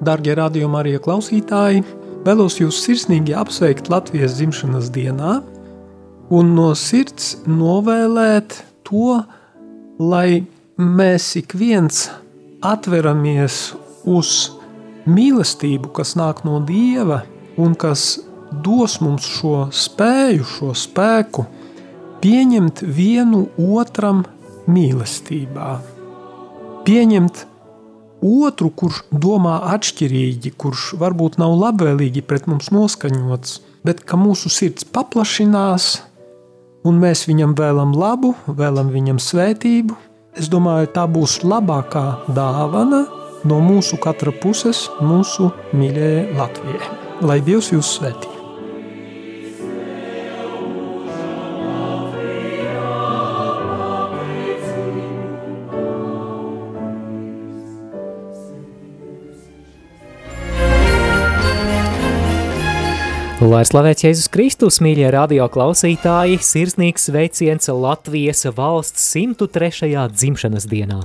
Darbie 0.00 0.34
radījuma 0.38 0.80
arī 0.80 0.96
klausītāji, 1.02 1.84
vēlos 2.24 2.58
jūs 2.60 2.78
sirsnīgi 2.84 3.34
apsveikt 3.36 3.90
Latvijas 3.92 4.38
dzimšanas 4.38 4.88
dienā 4.94 5.40
un 6.30 6.54
no 6.56 6.70
sirds 6.78 7.34
novēlēt 7.48 8.60
to, 8.86 9.20
lai 10.00 10.44
mēs 10.80 11.34
ik 11.40 11.56
viens 11.58 12.06
atveramies 12.64 13.74
uz 14.08 14.32
mīlestību, 15.10 15.92
kas 15.96 16.14
nāk 16.16 16.44
no 16.46 16.60
Dieva 16.64 17.22
un 17.60 17.74
kas 17.74 18.20
dos 18.64 18.98
mums 19.04 19.26
šo 19.38 19.68
spēju, 19.74 20.46
šo 20.46 20.72
spēku 20.76 21.46
pieņemt 22.20 22.82
vienu 22.84 23.46
otram 23.80 24.24
mīlestībā. 24.70 25.70
Pieņemt 26.86 27.44
otru, 28.22 28.70
kurš 28.70 29.02
domā 29.10 29.58
atšķirīgi, 29.74 30.52
kurš 30.60 30.94
varbūt 31.00 31.38
nav 31.40 31.56
labvēlīgi 31.60 32.22
pret 32.26 32.48
mums 32.50 32.70
noskaņots, 32.74 33.60
bet 33.86 34.04
ka 34.04 34.18
mūsu 34.20 34.52
sirds 34.52 34.86
paplašinās, 34.88 35.90
un 36.86 37.00
mēs 37.02 37.26
viņam 37.28 37.56
vēlam 37.58 37.94
labu, 37.96 38.34
vēlam 38.46 38.92
viņam 38.94 39.20
svētību. 39.20 39.96
Es 40.38 40.48
domāju, 40.52 40.92
tā 40.94 41.06
būs 41.10 41.40
labākā 41.42 42.06
dāvana 42.36 43.04
no 43.44 43.62
mūsu 43.64 43.98
katra 44.00 44.34
puses, 44.42 44.86
mūsu 45.02 45.50
mīļajai 45.74 46.28
Latvijai. 46.38 46.92
Lai 47.26 47.40
Dievs 47.44 47.72
jūs 47.74 47.96
svētī! 47.98 48.39
Lai 63.40 63.62
slavēts 63.64 64.04
Jēzus 64.04 64.26
Kristus, 64.28 64.76
mīļie 64.84 65.06
radio 65.14 65.46
klausītāji, 65.48 66.36
sirsnīgs 66.44 67.06
sveiciens 67.08 67.70
Latvijas 67.72 68.44
valsts 68.52 69.06
103. 69.14 69.94
dzimšanas 70.12 70.66
dienā. 70.68 70.98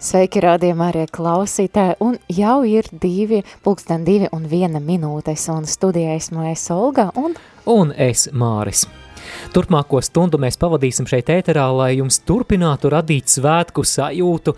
Sveiki, 0.00 0.40
rādījumā 0.40 0.86
arī 0.88 1.02
klausītāji, 1.12 1.98
un 2.00 2.16
jau 2.32 2.62
ir 2.64 2.88
divi, 3.02 3.42
pulksten 3.60 4.08
divi 4.08 4.30
un 4.32 4.48
viena 4.48 4.80
minūtes, 4.80 5.44
un 5.52 5.68
studijā 5.68 6.16
esmu 6.16 6.48
es 6.48 6.64
Olga 6.72 7.10
un... 7.12 7.36
Un 7.68 7.92
es 7.92 8.30
Māris. 8.32 8.86
Turpmāko 9.48 10.02
stundu 10.04 10.36
mēs 10.40 10.58
pavadīsim 10.60 11.06
šeit 11.08 11.30
ēterā, 11.32 11.64
lai 11.72 11.88
jums 11.96 12.18
turpinātu 12.28 12.90
radīt 12.92 13.30
svētku 13.32 13.80
sajūtu 13.86 14.52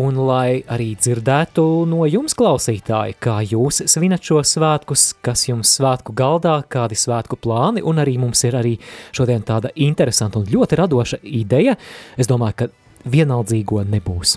un 0.00 0.20
lai 0.28 0.62
arī 0.64 0.94
dzirdētu 0.96 1.64
no 1.90 2.06
jums 2.08 2.36
klausītāji, 2.38 3.18
kā 3.20 3.36
jūs 3.44 3.82
svinat 3.92 4.24
šo 4.24 4.40
svētkus, 4.46 5.10
kas 5.20 5.44
jums 5.50 5.74
svētku 5.76 6.16
galdā, 6.16 6.56
kādi 6.72 6.96
svētku 6.96 7.36
plāni, 7.36 7.84
un 7.84 8.00
arī 8.00 8.16
mums 8.22 8.40
ir 8.48 8.56
arī 8.56 8.76
šodien 9.12 9.44
tāda 9.44 9.74
interesanta 9.76 10.40
un 10.40 10.48
ļoti 10.48 10.80
radoša 10.80 11.20
ideja. 11.28 11.76
Es 12.16 12.30
domāju, 12.30 12.62
ka 12.62 12.70
vienaldzīgo 13.08 13.82
nebūs. 13.88 14.36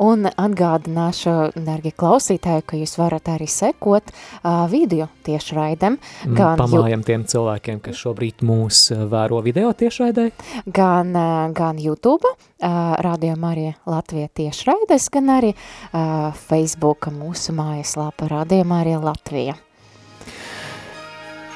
Un 0.00 0.24
atgādināšu, 0.28 1.32
dargi 1.60 1.92
klausītāji, 1.92 2.64
ka 2.64 2.78
jūs 2.80 2.96
varat 2.96 3.28
arī 3.34 3.48
sekot 3.50 4.08
uh, 4.08 4.64
video 4.70 5.10
tiešraidem. 5.26 5.98
Mm, 6.24 6.56
Pamājam 6.60 7.04
tiem 7.04 7.26
cilvēkiem, 7.28 7.82
kas 7.84 8.00
šobrīd 8.00 8.44
mūs 8.48 8.86
vēro 9.12 9.42
video 9.44 9.74
tiešraidē. 9.76 10.30
Gan, 10.72 11.12
uh, 11.12 11.50
gan 11.56 11.80
YouTube, 11.82 12.32
uh, 12.32 12.96
Radio 13.04 13.36
Marija 13.36 13.76
Latvija 13.88 14.32
tiešraides, 14.40 15.10
gan 15.12 15.34
arī 15.36 15.52
uh, 15.52 16.32
Facebook 16.48 17.10
mūsu 17.12 17.52
mājaslāpa 17.58 18.30
Radio 18.32 18.64
Marija 18.68 19.02
Latvija. 19.04 19.58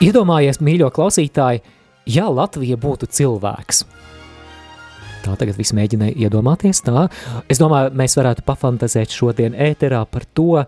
Iedomājies, 0.02 0.58
mīļo 0.58 0.88
klausītāji, 0.92 1.62
ja 2.10 2.28
Latvija 2.28 2.76
būtu 2.80 3.08
cilvēks– 3.08 3.86
Tā 5.22 5.36
tagad 5.38 5.58
viss 5.58 5.74
mēģināja 5.76 6.16
iedomāties 6.26 6.82
tā. 6.82 7.06
Es 7.50 7.60
domāju, 7.62 7.92
mēs 7.98 8.16
varētu 8.18 8.44
pafantazēt 8.46 9.14
šodien 9.14 9.54
ēterā 9.54 10.02
par 10.10 10.26
to, 10.34 10.64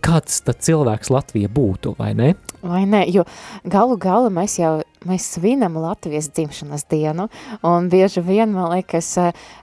kāds 0.00 0.40
tad 0.46 0.62
cilvēks 0.64 1.12
Latvija 1.12 1.50
būtu, 1.52 1.96
vai 1.98 2.12
ne? 2.16 2.32
Vai 2.62 2.84
ne, 2.86 3.02
jo 3.10 3.24
galu 3.66 3.96
galu 4.00 4.30
mēs 4.32 4.60
jau 4.60 4.76
mēs 5.08 5.24
svinam 5.34 5.76
Latvijas 5.82 6.28
dzimšanas 6.30 6.84
dienu, 6.90 7.28
un 7.66 7.88
bieži 7.90 8.22
vien, 8.22 8.52
man 8.54 8.70
liekas, 8.70 9.08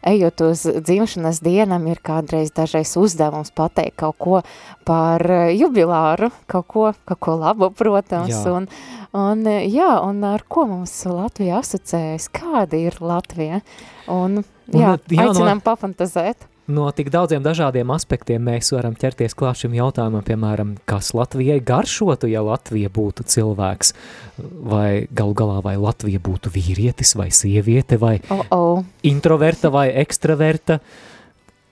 ejot 0.04 0.44
uz 0.44 0.66
dzimšanas 0.68 1.40
dienam, 1.46 1.88
ir 1.88 2.02
kādreiz 2.04 2.52
dažreiz 2.56 2.96
uzdevums 3.00 3.54
pateikt 3.56 3.96
kaut 4.04 4.20
ko 4.20 4.42
par 4.88 5.24
jubilāru, 5.56 6.32
kaut 6.52 6.68
ko, 6.68 6.86
kaut 7.08 7.24
ko 7.24 7.38
labu, 7.40 7.72
protams, 7.72 8.36
jā. 8.36 8.54
un, 8.58 8.70
un 9.16 9.48
jā, 9.48 9.90
un 10.04 10.24
ar 10.28 10.44
ko 10.48 10.68
mums 10.74 10.98
Latvija 11.08 11.64
asociējas, 11.64 12.30
kāda 12.36 12.80
ir 12.80 13.00
Latvija, 13.00 13.64
un 14.12 14.42
jā, 14.44 14.96
un, 15.00 15.04
jā 15.08 15.28
aicinām 15.30 15.64
no... 15.64 15.66
pafantazēt 15.66 16.50
no 16.70 16.86
tik 16.96 17.10
daudziem 17.14 17.44
dažādiem 17.46 17.90
aspektiem 17.94 18.44
mēs 18.46 18.72
varam 18.76 18.96
ķerties 19.00 19.36
klāt 19.38 19.64
šim 19.64 19.76
jautājumam, 19.78 20.24
piemēram, 20.26 20.76
kas 20.90 21.12
Latvijai 21.18 21.60
garšotu, 21.66 22.30
ja 22.32 22.44
Latvija 22.46 22.92
būtu 22.94 23.26
cilvēks, 23.30 23.94
vai 24.40 25.08
galu 25.10 25.38
galā 25.38 25.60
vai 25.66 25.76
Latvija 25.82 26.22
būtu 26.24 26.54
vīrietis 26.54 27.16
vai 27.20 27.30
sieviete, 27.34 27.98
vai 27.98 28.20
oh 28.30 28.46
-oh. 28.50 28.84
introverta 29.04 29.70
vai 29.70 29.90
ekstraverta, 30.02 30.80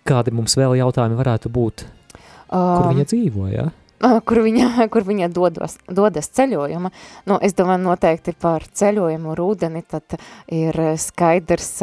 kādi 0.07 0.31
mums 0.31 0.57
vēl 0.57 0.77
jautājumi 0.81 1.19
varētu 1.19 1.49
būt, 1.49 1.85
um, 2.51 2.77
kur 2.77 2.93
viņa 2.93 3.05
dzīvo, 3.05 3.47
ja? 3.53 3.69
kur 3.99 4.41
viņa, 4.45 4.69
kur 4.93 5.05
viņa 5.07 5.29
dodos, 5.33 5.77
dodas 5.89 6.29
ceļojuma. 6.37 6.91
Nu, 7.29 7.39
es 7.41 7.55
domāju, 7.57 7.83
noteikti 7.85 8.33
par 8.39 8.65
ceļojumu 8.67 9.35
rūdeni, 9.37 9.83
tad 9.89 10.17
ir 10.53 10.77
skaidrs 11.01 11.73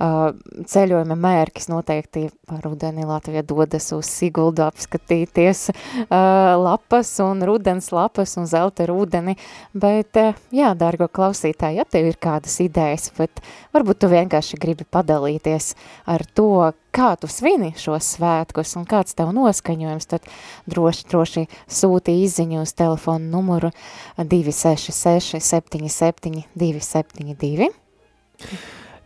ceļojuma 0.00 1.16
mērķis 1.20 1.70
noteikti 1.72 2.28
rūdeni 2.58 3.06
Latvija 3.06 3.44
dodas 3.46 3.86
uz 3.94 4.08
Siguldu 4.10 4.64
apskatīties 4.66 5.68
lapas 6.10 7.12
un 7.22 7.44
rūdens 7.46 7.92
lapas 7.94 8.34
un 8.40 8.48
zelta 8.50 8.88
rūdeni, 8.90 9.36
bet 9.72 10.18
jā, 10.54 10.72
dārgo 10.78 11.06
klausītāji, 11.06 11.78
ja 11.78 11.86
tev 11.86 12.10
ir 12.10 12.18
kādas 12.20 12.58
idejas, 12.64 13.10
bet 13.16 13.42
varbūt 13.76 14.02
tu 14.02 14.10
vienkārši 14.10 14.58
gribi 14.60 14.86
padalīties 14.90 15.74
ar 16.10 16.26
to, 16.34 16.72
kā 16.90 17.12
tu 17.20 17.30
svini 17.30 17.70
šos 17.78 18.16
svētkus 18.16 18.74
un 18.80 18.88
kāds 18.90 19.14
tev 19.14 19.30
noskaņojums, 19.36 20.10
tad 20.10 20.26
droši, 20.70 21.06
droši 21.12 21.46
sūti 21.70 22.16
izziņu 22.24 22.64
uz 22.64 22.74
telefonu 22.74 23.30
numuru 23.30 23.70
266 24.18 25.38
77 25.38 26.44
272. 26.58 27.70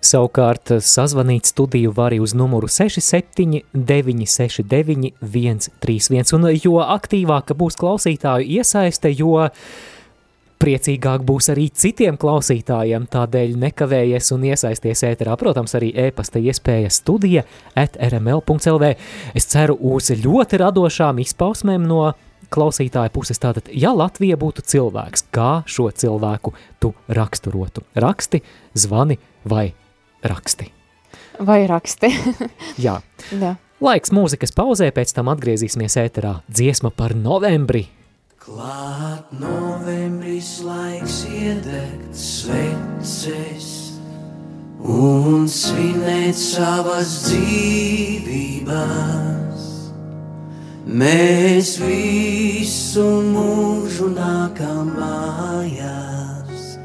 Savukārt 0.04 0.74
sazvanīt 0.84 1.48
studiju 1.48 1.94
var 1.96 2.12
arī 2.12 2.20
uz 2.20 2.34
numuru 2.36 2.68
67 2.68 3.62
969 3.72 5.14
131, 5.22 6.34
un 6.36 6.50
jo 6.60 6.76
aktīvāka 6.84 7.56
būs 7.56 7.78
klausītāju 7.80 8.44
iesaiste, 8.58 9.12
jo 9.16 9.38
priecīgāk 10.60 11.24
būs 11.24 11.48
arī 11.52 11.66
citiem 11.72 12.18
klausītājiem, 12.20 13.06
tādēļ 13.12 13.54
nekavējies 13.62 14.30
un 14.36 14.44
iesaisties 14.50 15.04
ēterā. 15.08 15.36
Protams, 15.40 15.74
arī 15.76 15.90
e-pasta 16.06 16.40
iespēja 16.40 16.92
studija 16.92 17.44
at 17.76 17.96
rml.lv. 17.96 18.90
Es 19.36 19.48
ceru 19.52 19.76
uz 19.94 20.10
ļoti 20.12 20.60
radošām 20.62 21.20
izpausmēm 21.24 21.88
no 21.88 22.10
klausītāja 22.54 23.12
puses. 23.12 23.40
Tātad, 23.40 23.70
ja 23.72 23.92
Latvija 23.96 24.36
būtu 24.40 24.64
cilvēks, 24.68 25.28
kā 25.34 25.62
šo 25.68 25.88
cilvēku 25.90 26.54
tu 26.80 26.92
raksturotu? 27.08 27.84
Raksti, 28.04 28.42
zvani 28.84 29.18
vai 29.48 29.72
raksti? 30.30 30.70
Vai 31.44 31.64
raksti. 31.70 32.12
Jā. 32.84 33.00
Jā. 33.34 33.56
Laiks 33.84 34.14
mūzikas 34.14 34.54
pauzē, 34.54 34.88
pēc 34.94 35.12
tam 35.16 35.28
atgriezīsimies 35.32 35.98
ēterā. 36.00 36.38
Dziesma 36.48 36.94
par 36.94 37.16
novembri– 37.18 37.88
Klāt 38.44 39.30
novembris 39.40 40.60
laiks 40.60 41.24
iedegt 41.32 42.12
sveces 42.12 43.96
un 44.84 45.48
svinēt 45.48 46.36
savas 46.36 47.08
dzīvības. 47.24 48.68
Mēs 50.84 51.80
visu 51.80 53.06
mūžu 53.30 54.12
nākam 54.12 54.92
mājās 54.92 56.76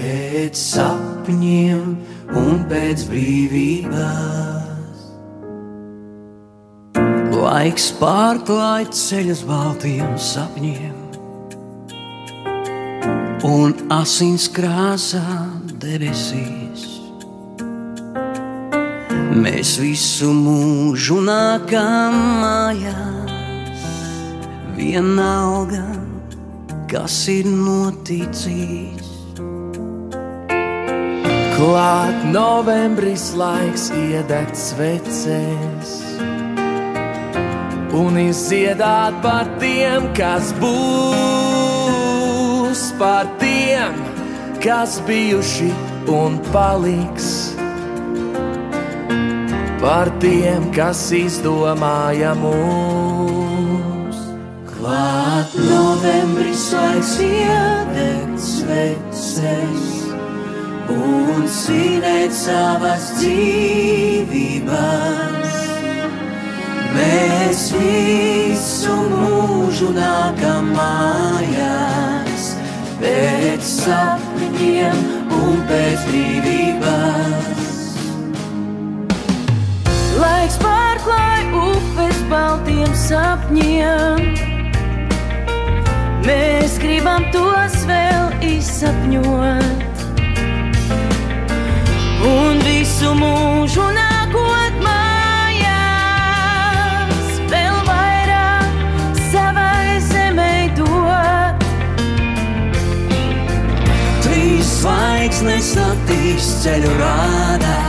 pēc 0.00 0.56
sapņiem 0.56 1.92
un 2.38 2.64
pēc 2.70 3.06
brīvības. 3.10 4.00
Laiks 7.42 7.90
pārklāj 7.98 8.88
ceļus 8.94 9.44
baltiem 9.48 10.18
sapņiem 10.20 11.02
un 13.42 13.74
asins 13.90 14.46
krāsā 14.54 15.24
debesīs. 15.82 16.86
Mēs 19.32 19.74
visu 19.82 20.30
mūžu 20.36 21.18
nākam 21.26 22.18
mājās 22.42 23.86
vienalga, 24.76 25.84
kas 26.92 27.22
ir 27.32 27.48
noticis. 27.50 29.01
Klāt 31.62 32.24
novembris 32.26 33.28
laiks 33.38 33.84
iedegt 33.94 34.58
svecēs 34.58 35.92
un 37.94 38.18
izdziedāt 38.18 39.20
par 39.22 39.46
tiem, 39.62 40.08
kas 40.18 40.50
būs, 40.58 41.92
par 42.98 43.30
tiem, 43.38 43.94
kas 44.64 44.98
bijuši 45.06 45.70
un 46.10 46.42
paliks. 46.50 47.54
Par 49.86 50.10
tiem, 50.18 50.66
kas 50.74 51.14
izdomāja 51.14 52.34
mūs. 52.42 54.18
Klāt 54.74 55.54
novembris 55.70 56.74
laiks 56.74 57.14
iedegt 57.30 58.38
sveces 58.50 59.91
un 61.32 61.46
svinēt 61.48 62.32
savas 62.36 63.08
dzīvības. 63.18 64.72
Mēs 66.92 67.60
visu 67.72 68.96
mūžu 69.10 69.88
nākam 69.96 70.64
mājās, 70.76 72.44
pēc 73.00 73.62
sapņiem 73.64 74.96
un 75.38 75.62
pēc 75.70 75.98
brīvības. 76.10 77.70
Laiks 80.22 80.56
pārklāj 80.62 81.42
upes 81.62 82.18
baltiem 82.32 82.92
sapņiem. 83.06 84.20
Mēs 86.22 86.76
gribam 86.78 87.24
tos 87.34 87.74
vēl 87.88 88.36
izsapņot 88.52 89.81
un 92.26 92.58
visu 92.62 93.10
mūžu 93.18 93.82
nākot 93.96 94.74
mājās, 94.84 95.80
vēl 97.50 97.76
vairāk 97.88 98.72
savai 99.32 99.98
zemē 100.06 100.54
dot. 100.78 101.66
Trīs 104.22 104.66
zvaigznes 104.82 105.68
naktīs 105.78 106.44
ceļu 106.62 106.92
rādā, 107.00 107.80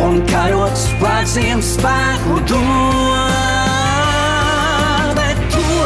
un 0.00 0.14
karots 0.30 0.82
spēciem 0.92 1.60
spēku 1.72 2.34
dod, 2.50 3.28
bet 5.18 5.38
to, 5.54 5.78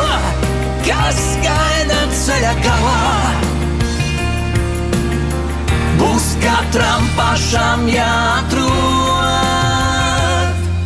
kas 0.85 1.21
gaida 1.47 2.01
ceļa 2.25 2.55
galā 2.67 3.24
būs 6.35 6.43
katram 6.43 7.07
pašam 7.17 7.87
jāatrod. 7.89 8.63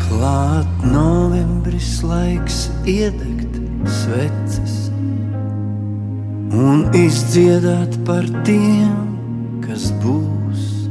Klāt 0.09 0.67
novembris 0.85 2.03
laiks 2.03 2.71
iedegt 2.85 3.59
sveces 3.85 4.91
un 6.53 6.89
izdziedāt 6.95 7.97
par 8.05 8.25
tiem, 8.45 9.17
kas 9.67 9.93
būs. 10.03 10.89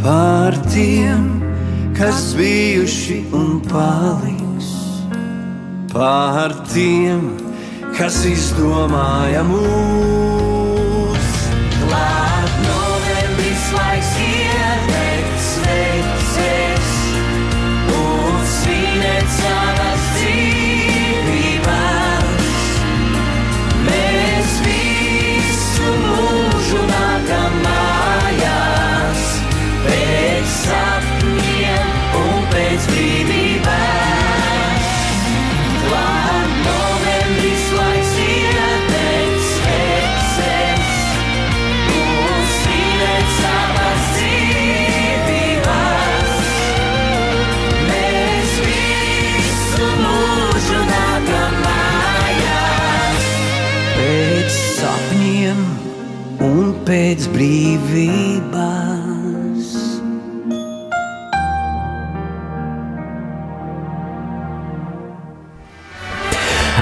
Par 0.00 0.56
tiem, 0.72 1.42
kas 1.94 2.34
bijuši 2.34 3.24
un 3.32 3.60
paliks. 3.68 4.72
Par 5.92 6.54
tiem, 6.72 7.36
kas 7.98 8.24
izdomāja 8.24 9.44
mūs. 9.44 10.29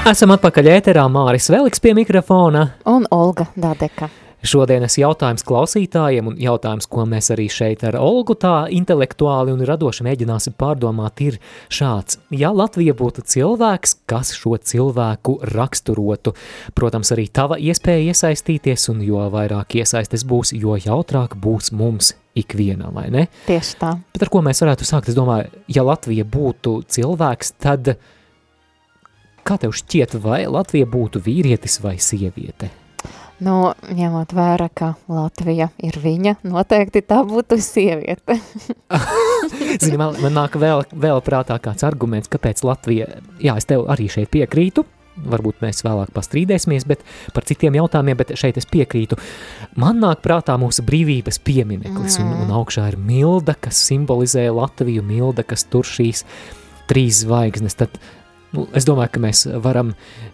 Esam 0.09 0.31
atpakaļ 0.33 0.65
ēterā, 0.71 1.03
Māris 1.11 1.51
Veliks 1.53 1.81
pie 1.83 1.91
mikrofona. 1.93 2.63
Un 2.89 3.03
Olga 3.13 3.45
Dadeka. 3.53 4.07
Šodienas 4.41 4.95
jautājums 4.97 5.45
klausītājiem 5.45 6.31
un 6.31 6.39
jautājums, 6.41 6.87
ko 6.89 7.03
mēs 7.05 7.29
arī 7.35 7.45
šeit 7.53 7.85
ar 7.85 7.99
Olgu 8.01 8.33
tā 8.39 8.63
intelektuāli 8.73 9.53
un 9.53 9.61
radoši 9.69 10.07
mēģināsim 10.07 10.57
pārdomāt, 10.57 11.21
ir 11.21 11.37
šāds. 11.69 12.17
Ja 12.33 12.49
Latvija 12.49 12.97
būtu 12.97 13.21
cilvēks, 13.35 13.99
kas 14.09 14.33
šo 14.33 14.57
cilvēku 14.57 15.43
raksturotu? 15.53 16.33
Protams, 16.73 17.13
arī 17.13 17.29
tava 17.29 17.61
iespēja 17.61 18.09
iesaistīties, 18.09 18.89
un 18.89 19.05
jo 19.05 19.29
vairāk 19.29 19.77
iesaistes 19.83 20.25
būs, 20.25 20.57
jo 20.57 20.79
jautrāk 20.89 21.37
būs 21.37 21.69
mums 21.69 22.15
ikvienam, 22.39 22.97
vai 22.97 23.11
ne? 23.13 23.29
Tieši 23.45 23.77
tā. 23.77 23.99
Bet 24.15 24.25
ar 24.25 24.33
ko 24.33 24.41
mēs 24.41 24.65
varētu 24.65 24.89
sākt? 24.89 25.13
Es 25.13 25.19
domāju, 25.19 25.51
ja 25.69 25.85
Latvija 25.85 26.25
būtu 26.25 26.79
cilvēks, 26.97 27.59
tad 27.61 27.99
kā 29.49 29.57
tev 29.61 29.73
šķiet, 29.77 30.19
vai 30.21 30.43
Latvija 30.49 30.87
būtu 30.89 31.21
vīrietis 31.25 31.79
vai 31.83 31.97
sieviete? 32.01 32.69
Nu, 33.39 33.71
ņemot 33.95 34.33
vērā, 34.35 34.67
ka 34.75 34.91
Latvija 35.07 35.69
ir 35.79 35.95
viņa, 36.03 36.41
noteikti 36.43 37.01
tā 37.07 37.21
būtu 37.23 37.55
sieviete. 37.63 38.35
Zini, 39.81 39.95
man, 39.95 40.17
man 40.19 40.35
nāk 40.35 40.57
vēl, 40.59 40.83
vēl 40.91 41.23
prātā 41.23 41.55
kāds 41.63 41.87
arguments, 41.87 42.31
kāpēc 42.31 42.65
Latvija, 42.67 43.07
jā, 43.39 43.55
es 43.55 43.69
tev 43.69 43.87
arī 43.91 44.09
šeit 44.11 44.27
piekrītu, 44.35 44.83
varbūt 45.23 45.63
mēs 45.63 45.81
vēlāk 45.87 46.11
pastrīdēsimies, 46.15 46.85
bet 46.87 47.07
par 47.35 47.47
citiem 47.47 47.79
jautājumiem, 47.79 48.19
bet 48.19 48.35
šeit 48.39 48.59
es 48.59 48.67
piekrītu. 48.69 49.17
Man 49.79 50.03
nāk 50.03 50.19
prātā 50.25 50.59
mūsu 50.59 50.83
brīvības 50.87 51.39
piemineklis, 51.47 52.19
un, 52.19 52.35
un 52.43 52.53
augšā 52.59 52.89
ir 52.91 52.99
milda, 52.99 53.55
kas 53.55 53.79
simbolizē 53.87 54.49
Latviju, 54.51 55.03
milda, 55.05 55.47
kas 55.47 55.63
tur 55.71 55.87
šīs 55.87 56.25
trīs 56.89 57.23
zvaigznes, 57.23 57.77
tad 57.79 57.99
Nu, 58.49 58.65
es 58.73 58.85
domāju, 58.87 59.11
ka 59.13 59.21
mēs 59.21 59.43
varam 59.61 59.91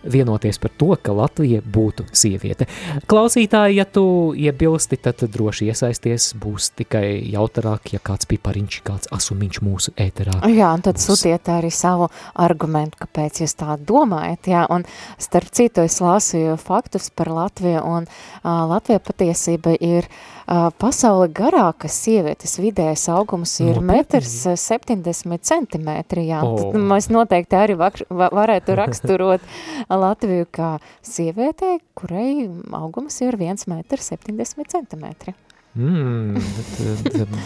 vienoties 0.07 0.60
par 0.62 0.72
to, 0.79 0.93
ka 0.95 1.12
Latvija 1.15 1.60
būtu 1.60 2.05
sieviete. 2.15 2.67
Klausītāji, 3.12 3.75
ja 3.81 3.86
tu 3.86 4.05
iebilsti, 4.39 5.00
tad 5.03 5.25
droši 5.34 5.67
iesaisties, 5.72 6.29
būs 6.39 6.69
tikai 6.79 7.19
jautarāk, 7.34 7.91
ja 7.95 8.00
kāds 8.00 8.29
pipariņš, 8.31 8.77
kāds 8.88 9.12
asumiņš 9.15 9.60
mūsu 9.65 9.91
ēterā. 10.00 10.38
Jā, 10.48 10.72
un 10.72 10.86
tad 10.86 10.95
būs. 11.00 11.10
sūtiet 11.10 11.51
arī 11.51 11.72
savu 11.75 12.07
argumentu, 12.39 13.01
kāpēc 13.03 13.41
jūs 13.43 13.57
tā 13.60 13.75
domājat, 13.84 14.48
jā, 14.53 14.63
un 14.72 14.88
starp 15.19 15.51
citu 15.51 15.84
es 15.84 16.00
lasīju 16.03 16.55
faktus 16.62 17.12
par 17.12 17.34
Latviju, 17.36 17.84
un 17.84 18.07
uh, 18.07 18.63
Latvija 18.72 19.03
patiesība 19.03 19.75
ir 19.75 20.07
uh, 20.07 20.69
pasauli 20.79 21.27
garākas 21.36 22.00
sievietes 22.05 22.55
vidējais 22.63 23.10
augums 23.12 23.57
ir 23.60 23.75
Nopietni? 23.75 23.91
metrs 23.91 24.38
uh, 24.48 24.55
70 24.55 25.43
centimetri, 25.43 26.29
jā, 26.31 26.39
O. 26.48 26.55
tad 26.62 26.79
mēs 26.79 27.12
noteikti 27.12 27.60
arī 27.60 27.75
vak, 27.79 28.00
va, 28.00 28.04
varētu 28.09 28.75
raksturot 28.77 29.41
Latviju 30.03 30.47
kā 30.53 30.75
sievietei, 31.05 31.79
kurai 31.97 32.50
augums 32.77 33.21
ir 33.21 33.38
1 33.38 33.65
metrs 33.71 34.12
70 34.13 34.69
centimetri. 34.71 35.33
Mm, 35.75 36.38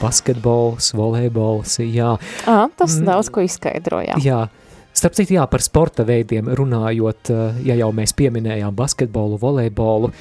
basketbols, 0.03 0.91
volejbols, 0.93 1.79
jā. 1.81 2.11
Ah, 2.45 2.67
tas 2.77 2.99
Mm. 2.99 3.05
daudz 3.07 3.29
ko 3.33 3.41
izskaidrojā. 3.41 4.19
Jā, 4.21 4.43
starp 4.93 5.15
citu, 5.17 5.33
jā, 5.33 5.47
par 5.49 5.61
sporta 5.65 6.05
veidiem 6.05 6.45
runājot, 6.45 7.31
ja 7.65 7.75
jau 7.75 7.89
mēs 7.91 8.13
pieminējām 8.13 8.75
basketbolu, 8.75 9.39
volejbolu, 9.41 10.11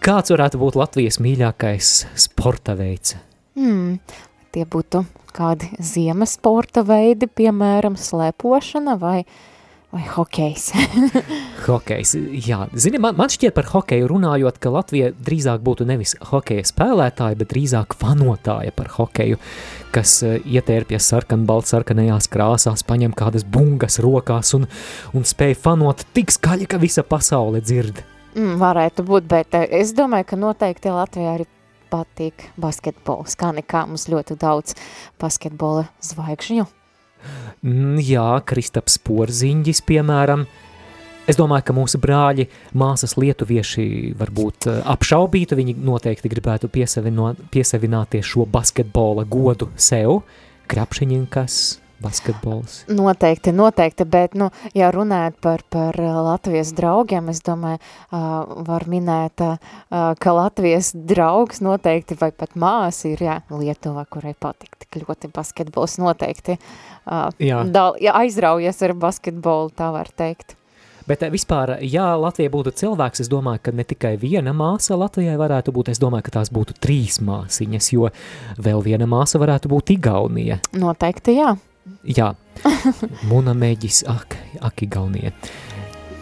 kāds 0.00 0.30
varētu 0.30 0.60
būt 0.62 0.78
Latvijas 0.78 1.18
mīļākais 1.18 2.06
sporta 2.14 2.76
veids? 2.78 3.16
Hmm, 3.56 3.98
tie 4.56 4.64
būtu 4.64 5.04
kādi 5.36 5.68
ziemas 5.84 6.38
sporta 6.38 6.84
veidi, 6.86 7.28
piemēram, 7.28 7.98
slēpošana 8.00 8.96
vai 9.00 9.20
vai 9.96 10.02
hokejs. 10.10 10.72
Hokejs, 11.66 12.16
jā. 12.44 12.66
Zini, 12.74 12.98
man, 13.00 13.14
man 13.16 13.30
šķiet 13.32 13.54
par 13.56 13.68
hokeju 13.70 14.08
runājot, 14.10 14.58
ka 14.60 14.72
Latvija 14.74 15.12
drīzāk 15.14 15.62
būtu 15.64 15.86
nevis 15.88 16.16
hokeja 16.32 16.66
spēlētāja, 16.68 17.38
bet 17.38 17.52
drīzāk 17.54 17.94
fanotāja 17.96 18.74
par 18.76 18.90
hokeju, 18.96 19.38
kas 19.94 20.18
uh, 20.26 20.36
ietērpjas 20.42 21.06
sarkanbalts 21.14 21.72
sarkanajās 21.72 22.28
krāsās, 22.32 22.84
paņem 22.86 23.14
kādas 23.16 23.46
bungas 23.46 24.00
rokās 24.02 24.52
un, 24.58 24.66
un 25.16 25.24
spēj 25.24 25.56
fanot 25.64 26.04
tik 26.18 26.34
skaļi, 26.34 26.68
ka 26.74 26.82
visa 26.82 27.06
pasaule 27.06 27.62
dzird. 27.64 28.02
Mm, 28.36 28.58
varētu 28.60 29.06
būt, 29.06 29.30
bet 29.30 29.56
eh, 29.56 29.70
es 29.80 29.94
domāju, 29.96 30.28
ka 30.28 30.40
noteikti 30.42 30.92
Latvijā 30.92 31.38
arī 31.38 31.48
patīk 31.90 32.48
basketbols, 32.60 33.36
kā 33.38 33.52
nekā 33.56 33.86
mums 33.90 34.08
ļoti 34.12 34.36
daudz 34.40 34.76
basketbola 35.20 35.86
zvaigžņu. 36.04 36.66
Mm, 37.64 37.98
jā, 38.04 38.28
Kristaps 38.46 38.98
Porziņģis, 39.06 39.82
piemēram. 39.88 40.46
Es 41.26 41.38
domāju, 41.38 41.64
ka 41.66 41.74
mūsu 41.74 41.98
brāļi, 41.98 42.46
māsas 42.78 43.16
lietuvieši 43.18 44.14
varbūt 44.18 44.68
eh, 44.70 44.82
apšaubītu, 44.94 45.58
viņi 45.58 45.74
noteikti 45.82 46.30
gribētu 46.30 46.70
piesavināties 46.70 48.30
šo 48.30 48.46
basketbola 48.46 49.26
godu 49.26 49.72
sev, 49.74 50.20
krapšiņinkas, 50.70 51.58
basketbols. 52.02 52.82
Noteikti, 52.92 53.52
noteikti, 53.56 54.04
bet, 54.08 54.34
nu, 54.38 54.50
ja 54.76 54.90
runājot 54.94 55.38
par, 55.42 55.64
par 55.72 55.98
Latvijas 56.00 56.72
draugiem, 56.76 57.30
es 57.32 57.40
domāju, 57.46 57.80
uh, 58.10 58.60
var 58.68 58.86
minēt, 58.90 59.44
uh, 59.44 60.12
ka 60.20 60.36
Latvijas 60.36 60.92
draugs 60.94 61.62
noteikti, 61.64 62.18
vai 62.20 62.32
pat 62.36 62.56
māsa 62.58 63.08
ir, 63.12 63.24
jā, 63.24 63.40
Lietuva, 63.52 64.06
kurai 64.10 64.34
patīk 64.38 64.76
tik 64.82 65.02
ļoti 65.02 65.32
basketbols, 65.34 65.98
noteikti 66.02 66.58
uh, 66.58 67.30
jā. 67.42 67.64
Dal, 67.72 67.96
ja 68.02 68.16
aizraujas 68.20 68.82
ar 68.84 68.96
basketbolu, 68.98 69.72
tā 69.76 69.90
var 69.94 70.12
teikt. 70.16 70.56
Bet 71.06 71.22
vispār, 71.30 71.76
ja 71.86 72.16
Latvija 72.18 72.50
būtu 72.50 72.72
cilvēks, 72.80 73.20
es 73.22 73.28
domāju, 73.30 73.60
ka 73.62 73.74
ne 73.78 73.84
tikai 73.86 74.16
viena 74.18 74.50
māsa 74.56 74.98
Latvijai 74.98 75.36
varētu 75.38 75.70
būt, 75.70 75.92
es 75.92 76.02
domāju, 76.02 76.26
ka 76.26 76.34
tās 76.40 76.50
būtu 76.50 76.74
trīs 76.82 77.20
māsiņas, 77.22 77.90
jo 77.94 78.10
vēl 78.58 78.82
viena 78.82 79.06
māsa 79.06 79.38
varētu 79.38 79.70
būt 79.70 79.94
Igaunija. 79.94 80.58
Noteikti, 80.74 81.36
jā. 81.38 81.54
Jā, 82.06 82.32
Muna 83.30 83.54
mēģis, 83.56 84.04
ak, 84.10 84.36
ak, 84.64 84.84
Igaunie. 84.86 85.32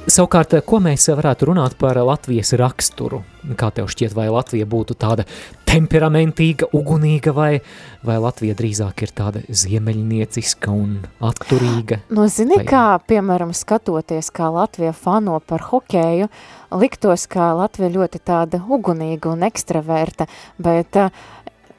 Savukārt, 0.04 0.52
ko 0.68 0.83
mēs 0.85 1.06
varētu 1.09 1.49
runāt 1.49 1.78
par 1.80 1.97
Latvijas 1.97 2.52
raksturu? 2.61 3.23
Kā 3.56 3.71
tev 3.73 3.88
šķiet, 3.88 4.12
vai 4.16 4.26
Latvija 4.28 4.66
būtu 4.68 4.97
tāda 5.00 5.25
temperamentīga, 5.64 6.68
ugunīga, 6.76 7.33
vai, 7.33 7.62
vai 8.04 8.18
Latvija 8.21 8.56
drīzāk 8.59 9.00
ir 9.06 9.14
tāda 9.16 9.40
ziemeļnieciska 9.49 10.75
un 10.75 10.99
atturīga? 11.25 12.02
Nu, 12.12 12.26
zini, 12.28 12.59
vai... 12.61 12.66
kā, 12.68 12.85
piemēram, 13.09 13.54
skatoties, 13.56 14.28
kā 14.35 14.50
Latvija 14.52 14.92
fano 14.92 15.38
par 15.40 15.64
hokeju, 15.71 16.28
liktos, 16.76 17.25
ka 17.33 17.54
Latvija 17.56 17.94
ļoti 17.97 18.21
tāda 18.28 18.61
ugunīga 18.61 19.33
un 19.33 19.49
ekstraverta, 19.49 20.28
bet 20.61 21.00
uh, 21.00 21.25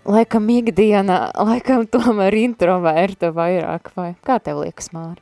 laikam 0.05 0.49
ikdiena, 0.53 1.19
laikam 1.37 1.85
tomēr 1.89 2.37
introverta 2.39 3.31
vairāk, 3.35 3.91
vai 3.97 4.11
kā 4.25 4.39
tev 4.43 4.63
liekas, 4.63 4.91
Māri? 4.95 5.21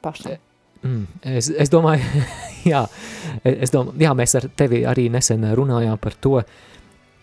Pašam. 0.00 0.40
Mm, 0.80 1.04
es, 1.36 1.50
es 1.52 1.68
domāju, 1.72 2.24
jā, 2.72 2.86
es 3.44 3.72
domāju, 3.72 4.00
jā, 4.00 4.14
mēs 4.16 4.36
ar 4.40 4.48
tevi 4.56 4.82
arī 4.88 5.10
nesen 5.12 5.44
runājām 5.56 6.00
par 6.00 6.16
to, 6.16 6.38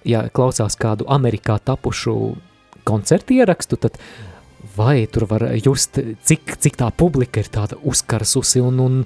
ja 0.07 0.27
klausās 0.29 0.77
kādu 0.79 1.07
Amerikā 1.09 1.57
tapušu 1.65 2.15
koncertu 2.87 3.39
ierakstu, 3.39 3.79
tad 3.81 3.97
vai 4.77 5.07
tur 5.09 5.25
var 5.29 5.47
just, 5.57 5.97
cik, 5.97 6.57
cik 6.61 6.77
tā 6.77 6.91
publika 6.93 7.41
ir 7.41 7.49
tāda 7.53 7.79
uzkarsusi 7.81 8.61
un, 8.61 8.79
un 8.83 8.99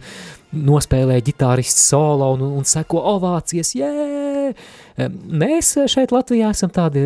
nospēlē 0.51 1.21
ģitārists 1.23 1.87
solo 1.93 2.33
un, 2.35 2.43
un 2.59 2.67
seko 2.67 2.99
ovācijas, 3.15 3.71
jē! 3.79 4.51
Mēs 5.09 5.73
šeit 5.91 6.13
Latvijā 6.13 6.51
esam 6.53 6.71
tādi 6.73 7.01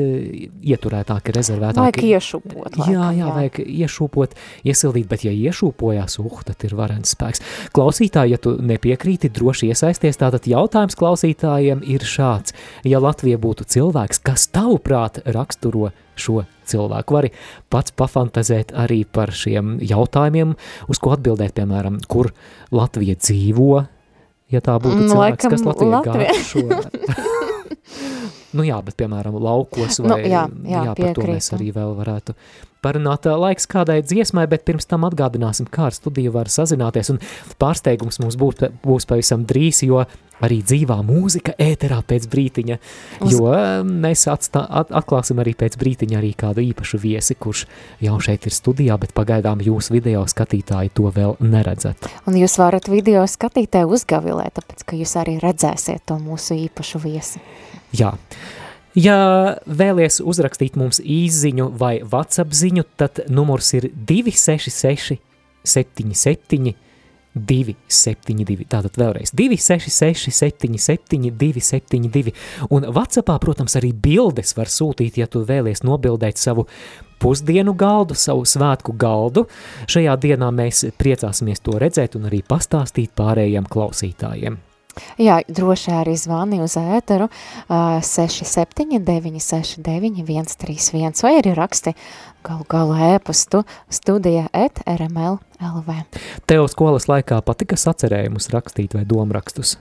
ieturētāki, 0.65 1.33
rezervētāki. 1.35 1.81
Vajag 1.81 2.19
iešūpot. 2.19 2.77
Laikam, 2.79 2.93
jā, 2.93 3.09
jā, 3.19 3.31
vajag 3.37 3.59
iešūpot, 3.65 4.35
iesildīt, 4.67 5.09
bet 5.11 5.25
ja 5.27 5.33
iešūpojās, 5.35 6.17
uh, 6.23 6.39
tad 6.47 6.65
ir 6.67 6.75
varens 6.77 7.15
spēks. 7.15 7.43
Klausītāji, 7.75 8.35
ja 8.35 8.41
tu 8.41 8.55
nepiekrīti, 8.59 9.31
droši 9.35 9.71
iesaisties, 9.73 10.19
tātad 10.21 10.47
jautājums 10.49 10.97
klausītājiem 10.99 11.83
ir 11.95 12.05
šāds. 12.05 12.55
Ja 12.87 13.01
Latvija 13.03 13.39
būtu 13.41 13.67
cilvēks, 13.75 14.23
kas 14.25 14.49
tavuprāt 14.53 15.21
raksturo 15.25 15.91
šo 16.15 16.43
cilvēku. 16.65 17.15
Vari 17.17 17.31
pats 17.71 17.93
pafantazēt 17.95 18.73
arī 18.75 19.03
par 19.05 19.33
šiem 19.35 19.77
jautājumiem, 19.83 20.55
uz 20.89 21.01
ko 21.01 21.15
atbildēt, 21.15 21.55
piemēram, 21.57 21.99
kur 22.09 22.31
Latvija 22.75 23.17
dzīvo, 23.19 23.85
ja 24.53 24.61
tā 24.63 24.77
būtu 24.81 25.03
mm, 25.03 25.11
cilvēks, 25.11 25.45
Laikam, 25.45 25.55
kas 25.55 25.65
Latvijā 25.67 25.91
Latvija. 25.99 26.33
garšo. 26.33 27.31
nu 28.57 28.65
jā, 28.67 28.79
bet 28.85 28.97
piemēram 28.99 29.37
laukos 29.41 29.99
nu, 30.01 30.09
vai, 30.11 30.21
nu, 30.23 30.31
jā, 30.31 30.45
jā, 30.63 30.85
jā 30.89 30.95
par 30.99 31.17
to 31.17 31.27
mēs 31.29 31.51
arī 31.57 31.71
vēl 31.75 31.95
varētu 31.99 32.37
parunāt. 32.85 33.25
Laiks 33.25 33.65
kādai 33.71 34.01
dziesmai, 34.05 34.45
bet 34.51 34.67
pirms 34.67 34.85
tam 34.89 35.07
atgādināsim, 35.09 35.69
kā 35.71 35.89
ar 35.89 35.97
studiju 35.97 36.35
var 36.35 36.51
sazināties, 36.53 37.11
un 37.15 37.23
pārsteigums 37.61 38.21
mums 38.21 38.37
būs, 38.39 38.69
būs 38.85 39.09
pavisam 39.09 39.47
drīz, 39.49 39.81
jo 39.89 40.05
arī 40.43 40.59
dzīvā 40.65 40.97
mūzika 41.05 41.55
ēterā 41.61 42.01
pēc 42.07 42.27
brītiņa, 42.31 42.77
Uz... 43.23 43.35
jo 43.35 43.53
mēs 43.87 44.25
atstā, 44.31 44.65
at, 44.81 44.91
atklāsim 44.95 45.39
arī 45.43 45.55
pēc 45.57 45.77
brītiņa 45.79 46.19
arī 46.19 46.33
kādu 46.37 46.63
īpašu 46.65 46.99
viesi, 47.01 47.37
kurš 47.39 47.65
jau 48.03 48.17
šeit 48.23 48.47
ir 48.47 48.55
studijā, 48.55 48.99
bet 49.01 49.15
pagaidām 49.15 49.63
jūs 49.65 49.91
video 49.93 50.25
skatītāji 50.29 50.93
to 50.97 51.11
vēl 51.15 51.37
neredzat. 51.43 52.09
Un 52.27 52.39
jūs 52.39 52.57
varat 52.61 52.89
video 52.91 53.23
skatītāji 53.29 53.89
uzgavilēt, 53.97 54.59
tāpēc, 54.59 54.85
ka 54.87 54.99
jūs 54.99 55.15
arī 55.21 55.39
redzēsiet 55.43 56.05
to 56.09 56.19
mūsu 56.21 56.59
īpašu 56.67 57.01
viesi. 57.05 57.43
Jā. 57.95 58.15
Ja 58.95 59.17
vēlies 59.67 60.21
uzrakstīt 60.23 60.77
mums 60.79 61.01
īziņu 61.03 61.73
vai 61.79 61.97
WhatsApp 62.03 62.55
ziņu, 62.55 62.85
tad 62.95 63.25
numurs 63.27 63.73
ir 63.75 63.89
266 63.91 65.19
77 65.65 66.75
272. 67.35 68.65
Tātad 68.71 68.95
vēlreiz 68.95 69.33
266, 69.35 70.31
77, 70.31 71.31
272. 71.35 72.33
Un 72.71 72.87
WhatsAppā, 72.95 73.35
protams, 73.43 73.75
arī 73.79 73.91
bildes 73.91 74.55
var 74.55 74.71
sūtīt, 74.71 75.19
ja 75.19 75.27
tu 75.27 75.43
vēlies 75.45 75.83
nobildēt 75.83 76.39
savu 76.39 76.65
pusdienu 77.19 77.75
galdu, 77.75 78.15
savu 78.15 78.45
svētku 78.47 78.95
galdu. 78.99 79.45
Šajā 79.91 80.15
dienā 80.23 80.51
mēs 80.55 80.85
priecāsimies 80.99 81.63
to 81.65 81.75
redzēt 81.81 82.15
un 82.15 82.29
arī 82.31 82.41
pastāstīt 82.47 83.11
pārējiem 83.19 83.67
klausītājiem. 83.67 84.57
Jā, 85.21 85.39
droši 85.47 85.93
arī 86.01 86.15
zvani 86.19 86.61
uz 86.63 86.77
ēteru 86.79 87.29
uh, 87.29 87.99
679 88.03 89.41
69 89.43 90.23
131 90.25 91.23
vai 91.25 91.33
arī 91.39 91.55
raksti 91.57 91.95
galu 92.45 92.65
galu 92.69 92.97
ēpastu 93.15 93.63
studija 93.89 94.47
et 94.53 94.81
rml 94.85 95.39
LV. 95.59 96.01
Tev 96.49 96.67
skolas 96.71 97.09
laikā 97.09 97.39
patika 97.45 97.77
sacerējumus 97.79 98.51
rakstīt 98.53 98.97
vai 98.97 99.05
domrakstus? 99.09 99.77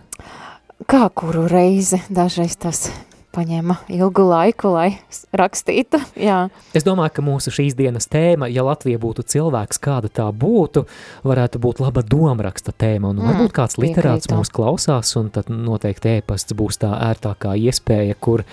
Kā 0.90 1.06
kuru 1.14 1.46
reizi, 1.50 2.00
dažreiz 2.12 2.56
tas 2.60 2.88
paņēma 3.34 3.76
ilgu 3.92 4.24
laiku, 4.28 4.72
lai 4.74 4.88
rakstītu. 5.36 6.00
Jā. 6.28 6.38
Es 6.76 6.86
domāju, 6.86 7.16
ka 7.16 7.26
mūsu 7.26 7.52
šīs 7.54 7.76
dienas 7.78 8.08
tēma, 8.10 8.48
ja 8.52 8.64
Latvija 8.66 9.00
būtu 9.02 9.26
cilvēks, 9.34 9.80
kāda 9.84 10.10
tā 10.12 10.28
būtu, 10.30 10.86
varētu 11.26 11.62
būt 11.62 11.84
laba 11.84 12.04
domraksta 12.06 12.72
tēma. 12.72 13.12
Un 13.12 13.20
mm, 13.20 13.30
varbūt 13.30 13.56
kāds 13.56 13.78
literāts 13.82 14.30
mūs 14.32 14.52
klausās, 14.54 15.14
un 15.20 15.30
tad 15.34 15.52
noteikti 15.52 16.18
ēpasts 16.18 16.56
būs 16.56 16.80
tā 16.84 16.94
ērtākā 17.12 17.56
iespēja, 17.68 18.18
kur 18.20 18.46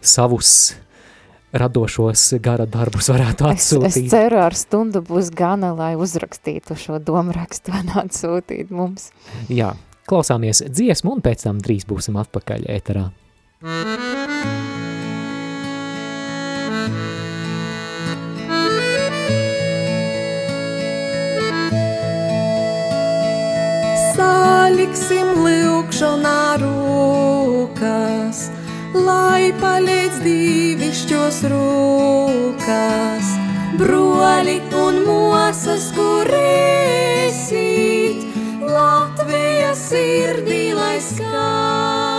savus 0.00 0.76
radošos 1.52 2.34
gara 2.44 2.66
darbus 2.68 3.08
varētu 3.12 3.48
atsūtīt. 3.48 3.88
Es, 3.88 3.98
es 4.00 4.12
ceru, 4.12 4.40
ar 4.44 4.56
stundu 4.56 5.02
būs 5.04 5.30
gana, 5.34 5.72
lai 5.76 5.94
uzrakstītu 6.00 6.76
šo 6.78 7.00
domrakstu 7.02 7.74
un 7.80 7.92
atsūtīt 8.04 8.72
mums. 8.74 9.10
Jā, 9.52 9.74
klausāmies 10.08 10.64
dziesmu 10.68 11.16
un 11.16 11.24
pēc 11.24 11.48
tam 11.48 11.62
drīz 11.64 11.88
būsim 11.88 12.18
atpakaļ 12.20 12.68
ēterā. 12.78 13.08
Saliksim 24.68 25.28
lūkšanā 25.46 26.60
rūkas, 26.60 28.40
lai 28.92 29.48
palīdz 29.62 30.18
divišķos 30.26 31.38
rūkas, 31.54 33.30
broli 33.80 34.58
un 34.82 35.00
mosas, 35.06 35.88
kur 35.96 36.28
esīt, 36.42 38.28
Latvijas 38.60 39.88
sirdī 39.88 40.62
lai 40.76 41.00
skan. 41.00 42.17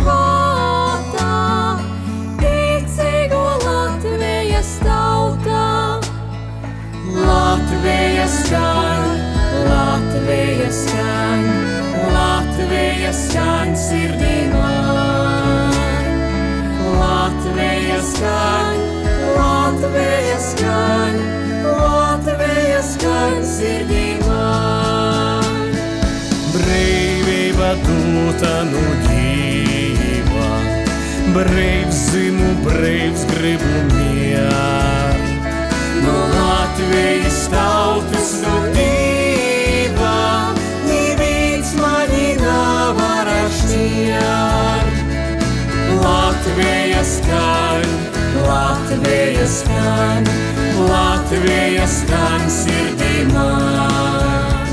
Svētā, 0.00 1.32
ticīgo 2.40 3.42
Latvijas 3.64 4.72
tautā. 4.84 6.00
Latvija 7.10 8.26
skan, 8.28 9.04
Latvija 9.66 10.70
skan, 10.72 11.44
Latvija 12.14 13.12
skan 13.12 13.74
sirdī 13.76 14.38
man. 14.54 15.74
Latvija 17.00 18.00
skan, 18.12 18.80
Latvija 19.36 20.40
skan, 20.48 21.20
Latvija 21.66 22.82
skan 22.92 23.38
sirdī 23.44 24.08
man. 24.24 25.54
Brīvība 26.54 27.74
dūta 27.84 28.56
nu 28.70 28.84
dzīva, 28.88 29.09
brīvs 31.34 31.98
zimu, 32.10 32.50
brīvs 32.64 33.24
gribu 33.30 33.82
mieru. 33.92 35.26
No 36.04 36.16
Latvijas 36.32 37.40
tautas 37.52 38.32
nu 38.42 38.54
diva, 38.74 40.16
neviens 40.88 41.74
mani 41.78 42.34
nevar 42.40 43.30
šķirt. 43.58 44.96
Latvija 46.00 47.02
skan, 47.04 47.86
Latvija 48.46 49.46
skan, 49.46 50.30
Latvija 50.88 51.86
skan 51.86 52.48
sirdī 52.50 53.26
man. 53.34 54.66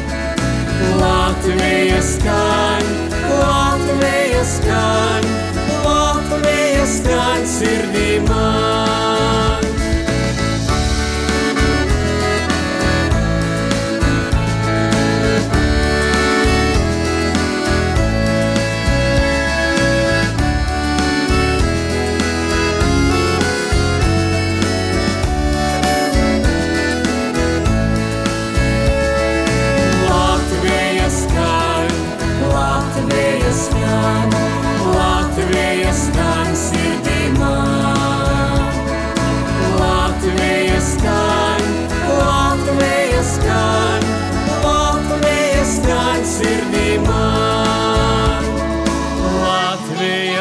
Latvija 1.02 2.02
skan, 2.02 2.94
Latvija 3.42 4.46
skan, 4.56 5.37
Latvija 7.08 7.38
skan 7.38 7.46
sirdī 7.48 8.20
man. 8.28 8.87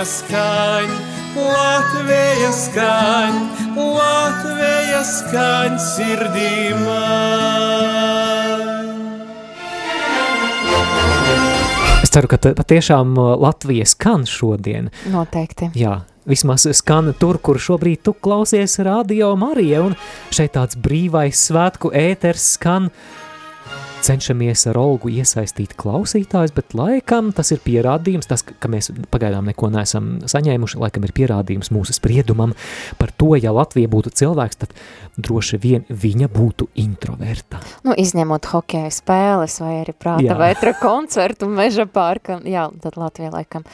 Skan, 0.06 0.86
Latvija 1.34 2.52
skan, 2.52 3.32
Latvija 3.74 5.00
skan 5.02 5.74
sirdī 5.82 6.70
man. 6.78 8.06
Es 12.06 12.14
ceru, 12.14 12.30
ka 12.30 12.38
patiešām 12.38 13.18
uh, 13.18 13.34
Latvija 13.34 13.82
skan 13.82 14.22
šodien. 14.30 14.92
Noteikti. 15.10 15.72
Jā, 15.74 16.04
vismaz 16.22 16.68
skan 16.70 17.10
tur, 17.18 17.42
kur 17.42 17.58
šobrīd 17.58 18.06
tu 18.06 18.14
klausies 18.14 18.78
radio 18.78 19.34
Marija, 19.34 19.82
un 19.90 19.98
šeit 20.30 20.54
tāds 20.54 20.78
brīvais 20.78 21.34
svētku 21.50 21.90
ēters 21.90 22.52
skan. 22.54 22.92
Cenšamies 24.04 24.66
ar 24.70 24.76
Olgu 24.78 25.08
iesaistīt 25.10 25.72
klausītājus, 25.80 26.52
bet 26.54 26.74
laikam 26.76 27.30
tas 27.34 27.50
ir 27.54 27.62
pierādījums, 27.64 28.28
tas, 28.28 28.44
ka 28.44 28.68
mēs 28.70 28.90
pagaidām 29.12 29.48
neko 29.48 29.70
neesam 29.72 30.10
saņēmuši, 30.28 30.78
laikam 30.82 31.06
ir 31.06 31.14
pierādījums 31.16 31.72
mūsu 31.74 31.96
spriedumam 31.96 32.52
par 33.00 33.10
to, 33.16 33.32
ja 33.40 33.54
Latvija 33.56 33.90
būtu 33.90 34.12
cilvēks, 34.20 34.60
tad 34.62 34.74
droši 35.16 35.60
vien 35.62 35.86
viņa 35.88 36.28
būtu 36.32 36.68
introverta. 36.82 37.62
Nu, 37.88 37.96
izņemot 37.96 38.50
hokeja 38.52 38.92
spēles 38.94 39.58
vai 39.64 39.72
arī 39.80 39.96
prāta 39.96 40.28
Jā. 40.28 40.38
vētra 40.44 40.76
koncertu 40.86 41.48
meža 41.50 41.88
pārka, 41.88 42.38
jā, 42.44 42.68
tad 42.84 43.00
Latvija 43.00 43.32
laikam 43.34 43.66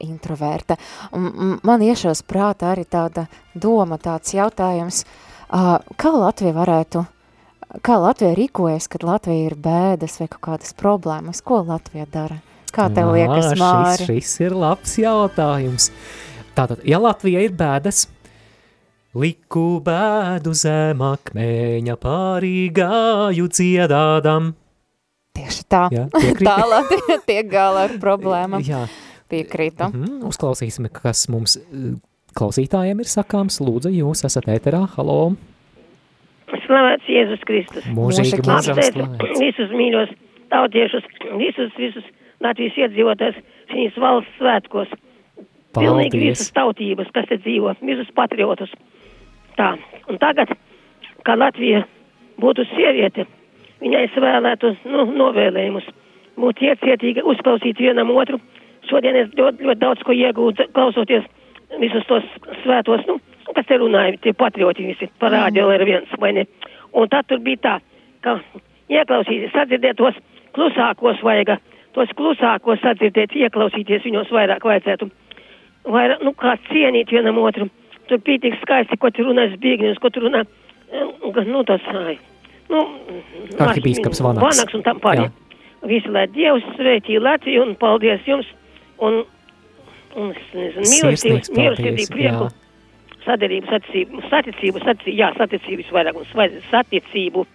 introverta. 0.00 0.76
Man 1.14 1.86
iešos 1.86 2.24
prātā 2.28 2.74
arī 2.74 2.84
tāda 2.88 3.28
doma, 3.54 4.00
tāds 4.02 4.34
jautājums, 4.34 5.04
kā 5.50 6.12
Latvija 6.16 6.56
varētu, 6.56 7.06
kā 7.84 7.96
Latvija 8.02 8.34
rīkojas, 8.38 8.88
kad 8.90 9.04
Latvija 9.06 9.50
ir 9.50 9.56
bēdas 9.60 10.18
vai 10.20 10.28
kaut 10.30 10.42
kādas 10.48 10.74
problēmas, 10.78 11.42
ko 11.44 11.62
Latvija 11.66 12.06
dara? 12.10 12.40
Kā 12.70 12.86
tev 12.94 13.12
liekas, 13.16 13.52
Māri? 13.58 14.06
Šis, 14.06 14.30
šis 14.30 14.46
ir 14.46 14.54
labs 14.54 14.94
jautājums. 15.00 15.90
Tātad, 16.54 16.82
ja 16.86 17.00
Latvija 17.02 17.42
ir 17.42 17.54
bēdas, 17.56 18.04
liku 19.18 19.80
bēdu 19.82 20.54
zem 20.54 21.02
akmeņa 21.02 21.96
pārī 21.98 22.68
gāju 22.74 23.48
dziedādam. 23.50 24.52
Tieši 25.38 25.66
tā. 25.70 25.86
Jā, 25.94 26.06
tā 26.50 26.58
Latvija 26.68 27.18
tiek 27.28 27.50
galā 27.50 27.88
ar 27.88 27.96
problēmām. 28.02 28.62
Jā, 28.66 28.84
Piekrītu. 29.30 29.90
mhm, 29.90 30.22
uzklausīsim, 30.30 30.90
kas 30.94 31.26
mums 31.32 31.56
eh, 31.58 31.94
klausītājiem 32.38 33.02
ir 33.02 33.10
sakāms. 33.10 33.60
Lūdzu, 33.62 33.92
jūs 33.94 34.26
esat 34.26 34.50
ēterā, 34.50 34.84
halo, 34.96 35.34
Slavēts 36.64 37.10
Jēzus 37.10 37.44
Kristus. 37.46 37.86
mūžīgi 37.94 38.40
Mūžīgi 38.40 38.46
mūžam 38.46 38.80
slavēts. 38.80 39.38
visus 39.40 39.74
mīļos 39.76 40.12
tautiešus, 40.50 41.06
visus, 41.38 41.70
visus 41.78 42.06
Latvijas 42.40 42.78
iedzīvotājus 42.80 43.40
šīs 43.70 43.98
valsts 44.00 44.36
svētkos. 44.40 44.92
Pilnīgi 45.76 46.16
Paldies! 46.16 46.38
visas 46.40 46.52
tautības, 46.56 47.10
kas 47.14 47.28
te 47.30 47.38
dzīvo, 47.44 47.76
visus 47.86 48.10
patriotus. 48.16 48.72
Tā, 49.58 49.74
un 50.10 50.18
tagad, 50.18 50.50
kā 51.26 51.36
Latvija 51.38 51.84
būtu 52.42 52.64
sieviete, 52.72 53.26
viņai 53.82 54.06
es 54.08 54.16
vēlētu 54.24 54.74
nu, 54.90 55.06
novēlējumus, 55.20 55.86
būt 56.40 56.62
iecietīga, 56.64 57.26
uzklausīt 57.28 57.78
vienam 57.78 58.10
otru. 58.16 58.40
Šodien 58.88 59.18
es 59.20 59.28
ļoti, 59.36 59.66
ļoti 59.68 59.82
daudz 59.82 60.02
ko 60.06 60.16
iegūtu, 60.16 60.70
klausoties 60.74 61.26
visus 61.78 62.06
tos 62.08 62.26
svētos, 62.64 63.04
nu, 63.06 63.20
kas 63.60 63.68
te 63.68 63.76
runāja, 63.80 64.16
tie 64.24 64.32
patrioti 64.32 64.88
visi, 64.88 65.10
parādi 65.20 65.60
vēl 65.60 65.76
ir 65.76 65.86
viens, 65.88 66.12
vai 66.20 66.32
ne? 66.36 66.46
Un 66.96 67.08
tad 67.12 67.28
tur 67.28 67.42
bija 67.44 67.60
tā, 67.66 67.74
ka 68.24 68.38
ieklausīties, 68.90 69.52
sadzirdēt 69.52 69.98
tos 70.00 70.16
klusākos 70.56 71.20
vajag, 71.26 71.58
tos 71.96 72.14
klusākos 72.16 72.80
sadzirdēt, 72.84 73.36
ieklausīties 73.36 74.06
viņos 74.08 74.32
vairāk 74.34 74.64
vajadzētu. 74.66 75.10
Vairāk, 75.90 76.24
nu, 76.24 76.32
kā 76.38 76.56
cienīt 76.70 77.12
vienam 77.12 77.38
otru. 77.42 77.68
Tur 78.08 78.18
bija 78.26 78.42
tik 78.42 78.56
skaisti, 78.64 78.98
ko 78.98 79.12
tur 79.14 79.30
runā 79.30 79.46
Zbigņevs, 79.52 80.00
ko 80.02 80.10
tur 80.10 80.26
runā, 80.26 80.42
eh, 80.90 81.44
nu, 81.46 81.62
tas, 81.68 81.84
ai, 81.94 82.16
nu, 82.72 82.82
Arhibīskaps 83.60 84.22
Vanaks. 84.24 84.46
Vanaks 84.46 84.78
un 84.78 84.86
tam 84.86 85.02
pārējiem. 85.02 85.36
Visi, 85.88 86.10
lai 86.12 86.26
Dievs 86.34 86.66
sveitī 86.74 87.20
Latviju 87.22 87.62
un 87.64 87.76
paldies 87.80 88.26
jums. 88.28 88.48
Un, 89.00 89.22
un 90.18 90.34
mieru 90.34 91.14
sirdī 91.16 91.54
paldies, 91.54 92.10
prieku, 92.12 92.50
jā. 92.50 92.59
Sadarību, 93.30 93.70
saticību, 93.70 94.22
saticību, 94.28 94.82
saticību, 94.84 95.16
jā, 95.22 95.30
saticību 95.38 95.80
visvairāk 95.84 96.20
un 96.20 96.28
svaiz- 96.34 96.60
saticību. 96.72 97.46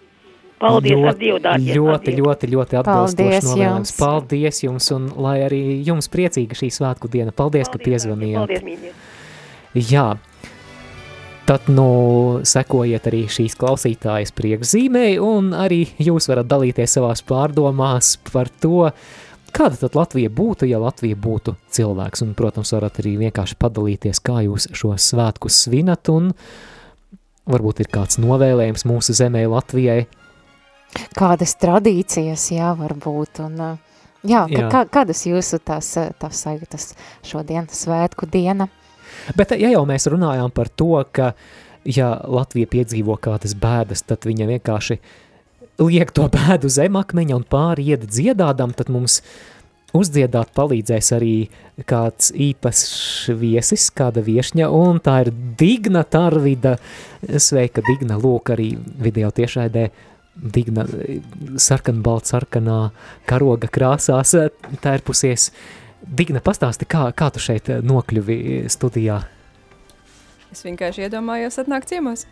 Paldies 0.56 1.02
ar 1.04 1.16
Dievu, 1.20 1.36
dārgie. 1.44 1.74
ļoti, 1.76 2.12
ļoti, 2.16 2.48
ļoti 2.48 2.78
atbilstoši 2.80 3.16
Paldies 3.16 3.44
novēlējums. 3.44 3.74
jums. 3.76 3.90
Paldies 4.00 4.60
jums, 4.64 4.86
un 4.96 5.08
lai 5.20 5.34
arī 5.44 5.84
jums 5.84 6.08
priecīga 6.08 6.56
šī 6.56 6.70
svētku 6.72 7.10
diena. 7.12 7.30
Paldies, 7.36 7.68
ka 7.68 7.76
piezvanījāt. 7.76 8.46
Paldies, 8.48 8.62
mīļie. 8.64 8.92
Jā, 9.92 10.06
tad 11.46 11.68
nu 11.68 12.40
sekojiet 12.42 13.04
arī 13.10 13.26
šīs 13.28 13.54
klausītājas 13.60 14.32
priekšzīmei, 14.32 15.18
un 15.20 15.52
arī 15.52 15.82
jūs 16.00 16.30
varat 16.32 16.48
dalīties 16.48 16.96
savās 16.96 17.20
pārdomās 17.22 18.16
par 18.32 18.48
to, 18.48 18.88
kāda 19.56 19.78
tad 19.80 19.96
Latvija 19.96 20.30
būtu, 20.32 20.68
ja 20.68 20.80
Latvija 20.82 21.16
būtu 21.16 21.56
cilvēks. 21.72 22.22
Un, 22.26 22.34
protams, 22.38 22.72
varat 22.76 23.00
arī 23.02 23.16
vienkārši 23.24 23.58
padalīties, 23.60 24.20
kā 24.24 24.42
jūs 24.46 24.68
šo 24.76 24.94
svētku 25.00 25.50
svinat, 25.52 26.10
un 26.12 26.32
varbūt 27.48 27.84
ir 27.84 27.90
kāds 27.92 28.20
novēlējums 28.22 28.86
mūsu 28.88 29.16
zemē 29.16 29.46
Latvijai. 29.50 30.06
kādas 31.16 31.56
tradīcijas, 31.60 32.50
jā, 32.54 32.72
varbūt, 32.78 33.42
un, 33.44 33.60
ā, 33.60 33.70
jā, 34.26 34.46
jā. 34.52 34.66
Kā, 34.72 34.84
kādas 34.92 35.26
jūsu 35.28 35.60
tās, 35.64 35.92
ā, 36.00 36.08
tās 36.18 36.42
sajūtas 36.46 36.94
šodien, 37.26 37.68
svētku 37.70 38.28
diena? 38.30 38.68
Bet, 39.36 39.54
ja 39.58 39.70
jau 39.72 39.84
mēs 39.88 40.08
runājām 40.12 40.52
par 40.54 40.68
to, 40.68 40.92
ka, 41.12 41.32
ja 41.86 42.12
Latvija 42.24 42.68
piedzīvo 42.70 43.16
kādas 43.22 43.56
bēdas, 43.58 44.04
tad 44.06 44.26
viņa 44.28 44.48
vienkārši 44.54 44.98
liek 45.82 46.12
to 46.14 46.26
bēdu 46.32 46.70
zem 46.72 46.96
akmeņa 46.98 47.36
un 47.36 47.44
pāri 47.48 47.90
iet 47.92 48.06
dziedādam, 48.08 48.72
tad 48.76 48.90
mums 48.92 49.20
uzdziedāt 49.96 50.50
palīdzēs 50.56 51.12
arī 51.16 51.34
kāds 51.88 52.32
īpašs 52.32 53.30
viesis, 53.38 53.88
kāda 53.94 54.24
viešņa, 54.24 54.68
un 54.72 55.00
tā 55.04 55.20
ir 55.24 55.32
Digna 55.58 56.04
Tarvida. 56.04 56.76
Sveika, 57.22 57.84
Digna, 57.86 58.18
lūk 58.20 58.52
arī 58.56 58.74
video 59.00 59.30
tiešraidē. 59.34 59.88
Digna 60.36 60.84
sarkanbalta 61.56 62.34
sarkanā 62.34 62.80
karoga 63.28 63.70
krāsās 63.72 64.34
tērpusies. 64.84 65.48
Digna, 66.06 66.42
pastāsti, 66.44 66.84
kā, 66.84 67.06
kā 67.16 67.30
tu 67.32 67.40
šeit 67.40 67.70
nokļuvi 67.82 68.66
studijā? 68.68 69.22
Es 70.52 70.60
vienkārši 70.66 71.06
iedomājos 71.06 71.56
atnākt 71.62 71.88
ciemos. 71.88 72.26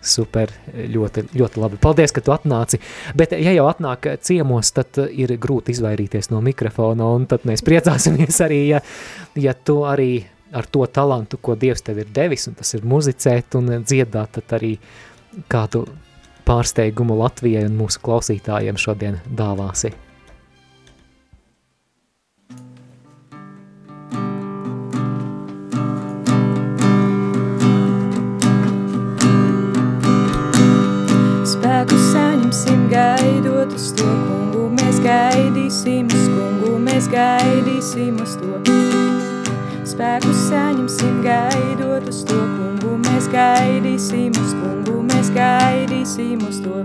Super, 0.00 0.48
ļoti, 0.72 1.26
ļoti 1.36 1.60
labi. 1.60 1.78
Paldies, 1.80 2.12
ka 2.16 2.22
tu 2.24 2.32
atnāci. 2.32 2.80
Bet, 3.16 3.34
ja 3.36 3.52
jau 3.52 3.66
atnāk 3.68 4.08
ciemos, 4.24 4.72
tad 4.72 4.96
ir 4.96 5.34
grūti 5.36 5.74
izvairīties 5.76 6.30
no 6.32 6.40
mikrofona, 6.44 7.04
un 7.04 7.26
tad 7.28 7.44
mēs 7.48 7.64
priecāsimies 7.66 8.40
arī, 8.46 8.60
ja, 8.72 8.80
ja 9.36 9.54
tu 9.54 9.82
arī 9.84 10.24
ar 10.56 10.66
to 10.66 10.86
talantu, 10.88 11.38
ko 11.42 11.54
Dievs 11.54 11.84
tev 11.86 12.00
ir 12.00 12.08
devis, 12.14 12.48
un 12.48 12.56
tas 12.58 12.72
ir 12.74 12.86
muzicēt 12.88 13.58
un 13.60 13.74
dziedāt, 13.84 14.40
tad 14.40 14.56
arī 14.58 14.76
kādu 15.52 15.84
pārsteigumu 16.48 17.20
Latvijai 17.20 17.68
un 17.68 17.76
mūsu 17.78 18.00
klausītājiem 18.02 18.80
šodien 18.80 19.20
dāvāsi. 19.28 19.92
Gaidīsim 35.70 36.08
uz 36.10 36.24
kungu, 36.26 36.78
mēs 36.82 37.06
gaidīsim 37.06 38.16
uz 38.18 38.32
to. 38.40 38.56
Spēku 39.86 40.32
saņemsim 40.34 41.20
gaidot 41.22 42.08
uz 42.10 42.24
to 42.26 42.38
kungu, 42.56 42.96
mēs 43.04 43.28
gaidīsim 43.30 44.34
uz 44.34 44.50
kungu, 44.50 44.96
mēs 45.06 45.30
gaidīsim 45.30 46.42
uz 46.42 46.58
to. 46.64 46.82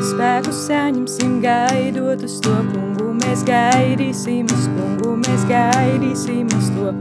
Spēku 0.00 0.54
saņemsim 0.56 1.42
gaidot 1.44 2.24
uz 2.24 2.40
to 2.40 2.56
kungu, 2.72 3.12
mēs 3.20 3.44
gaidīsim 3.44 4.48
uz 4.48 4.64
kungu, 4.72 5.18
mēs 5.28 5.44
gaidīsim 5.52 6.48
uz 6.56 6.72
to. 6.72 6.96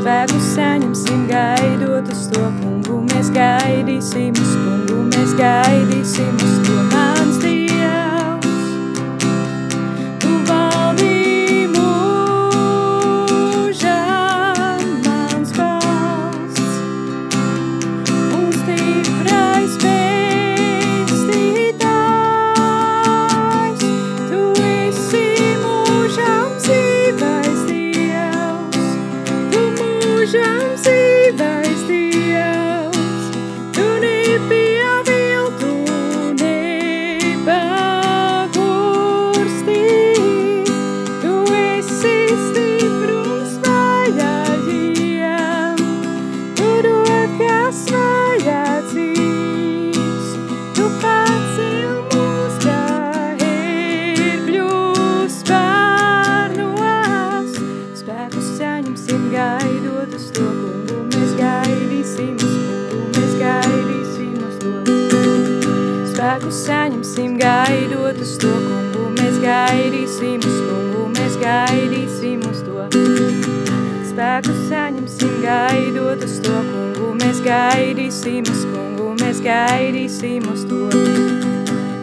Spēku 0.00 0.42
saņemsim 0.42 1.28
gaidot 1.30 2.10
uz 2.10 2.26
to 2.34 2.50
kungu, 2.58 3.04
mēs 3.14 3.30
gaidīsim 3.30 4.34
uz 4.34 4.54
kungu, 4.58 5.04
mēs 5.14 5.38
gaidīsim 5.38 6.34
uz 6.34 6.62
to 6.66 7.05
gaidot 60.16 60.22
uz 60.22 60.32
to 60.32 60.44
kungu, 60.48 60.96
mēs 61.12 61.32
gaidīsim 61.40 62.36
uz 62.40 62.52
kungu, 62.56 63.00
mēs 63.16 63.32
gaidīsim 63.40 64.36
uz 64.46 64.54
to. 64.62 64.72
Spēku 66.08 66.52
saņemsim 66.56 67.36
gaidot 67.40 68.20
uz 68.22 68.32
to 68.40 68.52
kungu, 68.64 69.04
mēs 69.18 69.36
gaidīsim 69.42 70.40
uz 70.40 70.56
kungu, 70.68 71.02
mēs 71.16 71.36
gaidīsim 71.42 72.46
uz 72.48 72.62
to. 72.64 72.86
Spēku 74.08 74.56
saņemsim 74.70 75.34
gaidot 75.44 76.24
uz 76.24 76.38
to 76.40 76.56
kungu, 76.70 77.12
mēs 77.20 77.42
gaidīsim 77.44 78.48
uz 78.48 78.64
kungu, 78.72 79.12
mēs 79.20 79.42
gaidīsim 79.44 80.48
uz 80.52 80.64
to. 80.70 80.84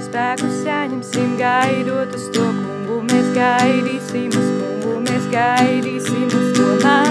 Spēku 0.06 0.52
saņemsim 0.60 1.34
gaidot 1.42 2.14
uz 2.14 2.30
to 2.36 2.46
kungu, 2.62 3.02
mēs 3.10 3.34
gaidīsim 3.34 4.30
uz 4.30 4.52
kungu, 4.60 5.00
mēs 5.10 5.32
gaidīsim 5.34 6.30
uz 6.30 6.54
to 6.54 6.70
mans 6.84 6.84
Dievs. 6.84 7.03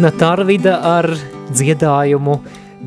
Digna 0.00 0.16
Tarvida 0.16 0.78
ar 0.80 1.04
dziedājumu 1.52 2.38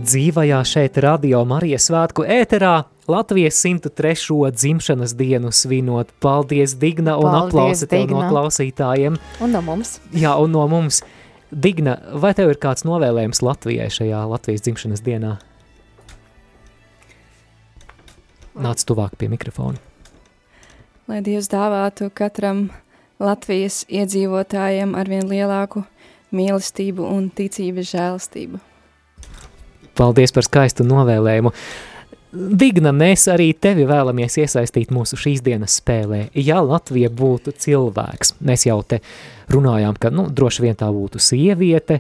dzīvajā 0.02 0.62
šeit 0.66 0.96
Radio 1.06 1.44
Marijas 1.46 1.86
svētku 1.92 2.24
ēterā 2.26 2.88
Latvijas 3.06 3.60
103. 3.62 4.50
dzimšanas 4.50 5.14
dienu 5.14 5.52
svinot. 5.54 6.10
Paldies, 6.18 6.74
Digna, 6.82 7.14
un 7.22 7.30
Paldies, 7.30 7.52
aplausi 7.54 7.90
tev 7.92 8.08
no 8.08 8.24
Digna. 8.24 8.32
klausītājiem. 8.32 9.22
Un 9.46 9.54
no 9.54 9.62
mums. 9.62 10.00
Jā, 10.10 10.34
un 10.42 10.58
no 10.58 10.66
mums. 10.66 11.04
Digna, 11.54 12.00
vai 12.18 12.34
tev 12.34 12.50
ir 12.56 12.58
kāds 12.58 12.82
novēlējums 12.82 13.44
Latvijai 13.46 13.92
šajā 13.94 14.26
Latvijas 14.34 14.66
dzimšanas 14.66 15.06
dienā? 15.06 15.38
Nāc 18.58 18.82
tuvāk 18.90 19.22
pie 19.22 19.30
mikrofona. 19.30 19.78
Lai 21.06 21.22
Dievs 21.22 21.54
dāvātu 21.54 22.10
katram 22.10 22.72
Latvijas 23.22 23.84
iedzīvotājiem 23.86 24.98
arvien 24.98 25.30
lielāku 25.30 25.86
mīlestību 26.36 27.08
un 27.08 27.30
ticības 27.34 27.90
žēlastību. 27.94 28.62
Paldies 29.98 30.34
par 30.34 30.46
skaistu 30.48 30.86
novēlējumu. 30.88 31.54
Digna, 32.34 32.90
mēs 32.98 33.28
arī 33.30 33.52
tevi 33.54 33.84
vēlamies 33.86 34.40
iesaistīt 34.42 34.90
mūsu 34.94 35.20
šīs 35.22 35.44
dienas 35.46 35.76
spēlē. 35.78 36.32
Ja 36.34 36.64
Latvija 36.66 37.12
būtu 37.14 37.54
cilvēks, 37.54 38.40
mēs 38.42 38.66
jau 38.66 38.80
te 38.82 39.04
runājām, 39.54 40.00
ka 40.02 40.10
nu, 40.10 40.26
droši 40.34 40.66
vien 40.66 40.80
tā 40.80 40.90
būtu 40.90 41.22
sieviete, 41.22 42.00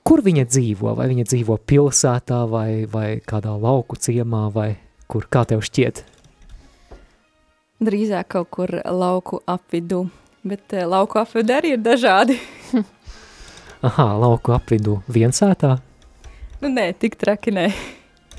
kur 0.00 0.24
viņa 0.24 0.46
dzīvo? 0.48 0.94
Vai 0.96 1.10
viņa 1.10 1.26
dzīvo 1.28 1.58
pilsētā, 1.68 2.40
vai, 2.48 2.86
vai 2.88 3.18
kādā 3.20 3.52
lauku 3.52 4.00
ciemā, 4.00 4.46
vai 4.54 4.70
kur? 5.10 5.28
Kā 5.28 5.44
tev 5.44 5.60
šķiet? 5.66 6.00
Drīzāk 7.84 8.32
kaut 8.32 8.48
kur 8.52 8.72
lauku 8.80 9.42
apvidū, 9.48 10.06
bet 10.44 10.72
eh, 10.72 10.88
lauku 10.88 11.20
apvidū 11.20 11.56
arī 11.56 11.76
ir 11.76 11.84
dažādi. 11.84 12.40
Aha, 13.80 14.10
lauku 14.20 14.52
apvidū 14.52 14.98
viensētā. 15.08 15.78
Nu, 16.60 16.68
nē, 16.68 16.90
tik 17.00 17.16
traki 17.20 17.54
nē. 17.56 17.70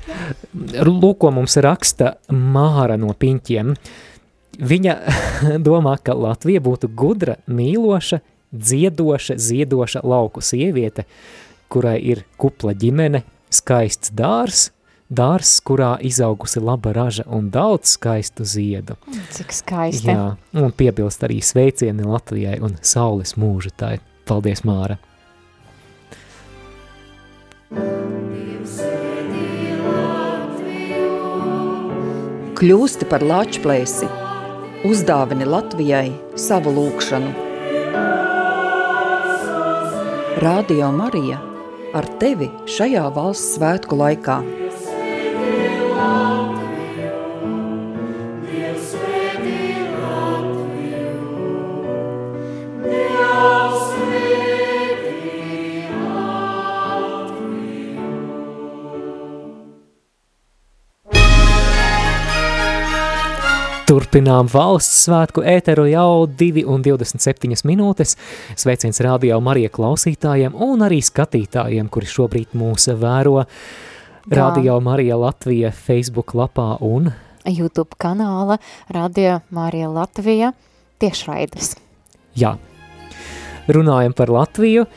Lūk, 0.86 1.18
ko 1.24 1.32
mums 1.34 1.58
raksta 1.62 2.16
Māra 2.30 2.98
no 3.02 3.16
Piņķiem. 3.18 3.74
Viņa 4.62 4.98
domā, 5.68 5.96
ka 6.04 6.14
Latvija 6.14 6.62
būtu 6.62 6.92
gudra, 6.94 7.40
mīloša, 7.50 8.22
dziedoša, 8.52 9.40
ziedoša 9.42 10.04
lauku 10.06 10.44
sieviete, 10.46 11.08
kurai 11.72 11.98
ir 12.14 12.26
kupla 12.38 12.76
ģimene, 12.78 13.24
skaists 13.50 14.14
dārs, 14.14 14.70
dārs, 15.10 15.58
kurā 15.66 15.96
izaugusi 16.06 16.62
laba 16.62 16.94
raža 16.94 17.26
un 17.26 17.50
daudz 17.50 17.96
skaistu 17.98 18.46
ziedu. 18.46 19.00
Cik 19.34 19.56
skaisti. 19.56 20.14
Jā, 20.14 20.36
un 20.54 20.76
piebilst 20.76 21.26
arī 21.26 21.42
sveicieni 21.42 22.06
Latvijai 22.06 22.60
un 22.62 22.78
saules 22.86 23.40
mūžu 23.42 23.74
tai. 23.74 23.98
Paldies, 24.30 24.62
Māra! 24.68 25.02
Kļūsti 32.62 33.08
par 33.08 33.24
lāčplēsi, 33.24 34.10
uzdāvini 34.90 35.48
Latvijai 35.48 36.10
savu 36.36 36.74
lūgšanu. 36.76 37.32
Radio 40.44 40.92
Marija 40.92 41.40
ar 41.96 42.10
tevi 42.20 42.52
šajā 42.68 43.06
valsts 43.16 43.56
svētku 43.56 43.96
laikā. 44.04 44.38
Turpinām 64.12 64.50
valsts 64.52 65.06
svētku 65.06 65.40
ēteru 65.48 65.86
jau 65.88 66.26
2 66.28 66.66
un 66.68 66.82
27 66.84 67.62
minūtes. 67.64 68.18
Sveiciens 68.60 69.00
radio 69.06 69.38
Marija 69.40 69.72
klausītājiem 69.72 70.58
un 70.66 70.84
arī 70.84 70.98
skatītājiem, 71.00 71.88
kuri 71.88 72.10
šobrīd 72.12 72.52
mūs 72.60 72.90
vēro 73.00 73.46
Radio 74.28 74.76
Marija 74.84 75.16
Latvija 75.16 75.72
Facebook 75.72 76.36
lapā 76.36 76.74
un 76.84 77.08
YouTube 77.48 77.96
kanāla 77.96 78.60
Radio 78.92 79.40
Marija 79.48 79.88
Latvija 79.88 80.52
tiešraides. 81.00 81.78
jā, 82.36 82.58
runājam 83.72 84.12
par 84.12 84.28
Latviju. 84.28 84.90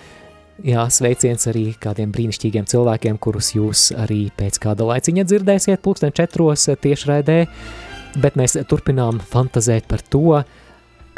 Jā, 0.66 0.90
sveiciens 0.90 1.46
arī 1.54 1.68
kādiem 1.78 2.10
brīnišķīgiem 2.10 2.66
cilvēkiem, 2.66 3.22
kurus 3.22 3.54
jūs 3.54 3.92
arī 3.94 4.24
pēc 4.34 4.58
kāda 4.58 4.90
laiciņa 4.90 5.30
dzirdēsiet 5.30 5.86
pulksten 5.86 6.10
četros 6.10 6.66
tiešraidē. 6.82 7.44
Bet 8.20 8.36
mēs 8.38 8.56
turpinām 8.70 9.18
fantazēt 9.18 9.88
par 9.90 10.02
to, 10.12 10.42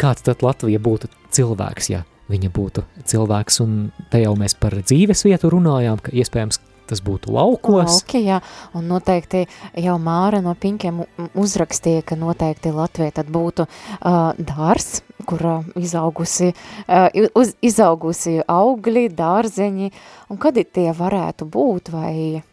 kāds 0.01 0.25
tad 0.27 0.45
Latvija 0.45 0.81
būtu 0.83 1.11
cilvēks, 1.37 1.91
ja 1.93 2.05
viņa 2.31 2.53
būtu 2.55 2.85
cilvēks. 3.07 3.61
Un 3.65 3.77
te 4.13 4.23
jau 4.23 4.33
mēs 4.39 4.57
par 4.59 4.77
dzīves 4.81 5.27
vietu 5.27 5.51
runājām, 5.53 6.01
ka 6.03 6.15
iespējams 6.17 6.61
tas 6.87 7.03
būtu 7.03 7.33
laukos. 7.35 7.91
Lauki, 7.91 8.23
jā, 8.29 8.39
un 8.79 8.87
noteikti 8.91 9.45
jau 9.83 9.97
Māra 10.03 10.41
no 10.45 10.55
Pinkiem 10.59 11.03
uzrakstīja, 11.35 12.05
ka 12.07 12.19
noteikti 12.19 12.73
Latvija 12.75 13.17
tad 13.19 13.31
būtu 13.35 13.67
uh, 13.67 14.31
dārs, 14.39 15.01
kur 15.27 15.43
uh, 15.43 15.71
izaugusi, 15.79 16.53
uh, 16.87 17.09
uz, 17.35 17.57
izaugusi 17.65 18.39
augļi, 18.47 19.09
dārzeņi, 19.19 19.91
un 20.31 20.43
kad 20.43 20.61
tie 20.63 20.93
varētu 20.97 21.49
būt, 21.51 21.91
vai, 21.95 22.45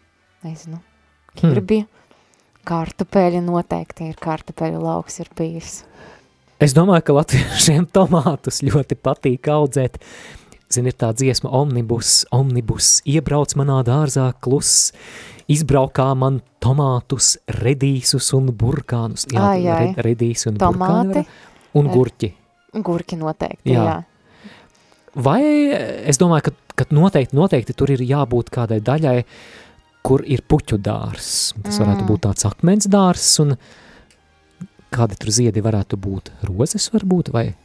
nezinu, 0.46 0.82
kirbi, 1.38 1.84
hmm. 1.84 2.03
Kartupeļi 2.68 3.42
noteikti 3.44 4.12
ir 4.12 4.20
kartupeļu 4.22 4.82
lauks 4.84 5.20
ir 5.24 5.30
bijis. 5.38 5.82
Es 6.64 6.76
domāju, 6.76 7.04
ka 7.08 7.18
latviešiem 7.18 7.90
tomātus 7.96 8.62
ļoti 8.64 8.98
patīk 9.04 9.50
audzēt. 9.52 10.00
Zini, 10.74 10.90
ir 10.90 10.98
tā 10.98 11.12
dziesma 11.14 11.52
omnibus, 11.54 12.24
omnibus, 12.34 12.96
iebrauc 13.06 13.52
manā 13.60 13.82
dārzā 13.86 14.32
kluss, 14.42 14.90
izbraukā 15.52 16.08
man 16.18 16.40
tomātus, 16.64 17.36
redīsus 17.62 18.32
un 18.38 18.50
burkānus. 18.58 19.28
Ai, 19.36 19.68
ai. 19.68 19.92
red, 19.92 20.00
redīs 20.08 20.48
un 20.50 20.58
Tomāti, 20.62 21.22
burkāni 21.22 21.26
un 21.78 21.92
gurķi. 21.94 22.32
Gurki 22.74 23.20
noteikti, 23.20 23.70
Jā. 23.70 23.84
jā. 23.84 23.86
jā. 23.92 24.50
Vai 25.14 25.44
es 26.10 26.18
domāju, 26.18 26.48
ka, 26.48 26.74
ka 26.82 26.88
noteikti, 26.90 27.38
noteikti 27.38 27.76
tur 27.78 27.92
ir 27.94 28.02
jābūt 28.02 28.50
kādai 28.54 28.80
daļai, 28.82 29.20
kur 30.04 30.24
ir 30.28 30.42
puķu 30.48 30.78
dārs. 30.84 31.54
Tas 31.64 31.80
varētu 31.80 32.04
Mm. 32.04 32.08
būt 32.08 32.20
tāds 32.28 32.46
akmens 32.50 32.88
dārs, 32.88 33.40
un 33.40 33.58
kādi 34.92 35.18
tur 35.18 35.30
ziedi 35.32 35.62
varētu 35.64 35.98
būt? 35.98 36.30
Rozes 36.44 36.90
varbūt, 36.94 37.32
vai 37.32 37.56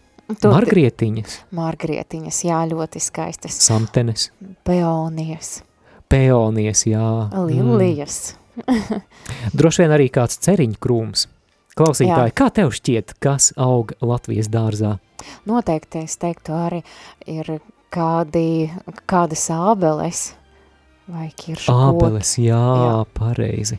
Tur- 0.40 0.53
margrietiņas, 0.53 1.38
Margrietiņas, 1.53 2.42
jā, 2.44 2.61
ļoti 2.70 3.01
skaistas. 3.01 3.59
samtenes, 3.64 4.31
Peonijas, 4.64 5.62
peonies, 6.09 6.85
jā. 6.85 7.31
lilijas. 7.46 8.35
Mm. 8.57 9.03
Droši 9.55 9.85
vien 9.85 9.90
arī 9.94 10.11
kāds 10.11 10.38
ceriņu 10.42 10.79
krūms. 10.83 11.27
Klausītāji, 11.79 12.33
Jā. 12.33 12.35
kā 12.35 12.48
tev 12.53 12.72
šķiet, 12.74 13.12
kas 13.22 13.53
aug 13.57 13.92
Latvijas 14.03 14.48
dārzā? 14.51 14.96
Noteikti 15.46 16.03
es 16.03 16.16
teiktu 16.18 16.51
arī 16.51 16.81
ir 17.27 17.61
kādi, 17.94 18.70
kādas 19.07 19.44
ābeles 19.55 20.33
vai 21.09 21.29
kiršu 21.37 21.73
Ābeles, 21.73 22.35
jā, 22.42 22.59
jā, 22.59 22.97
pareizi. 23.16 23.79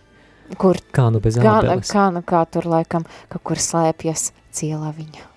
kur 0.57 0.79
Kā 0.95 1.09
nu 1.13 1.21
bez 1.23 1.37
kā, 1.37 1.59
ābeles? 1.59 1.91
kā, 1.93 2.09
nu 2.13 2.23
kā 2.25 2.43
tur 2.51 2.67
laikam, 2.69 3.05
kaut 3.29 3.45
kur 3.45 3.61
slēpjas 3.61 4.31
cielaviņa. 4.55 5.27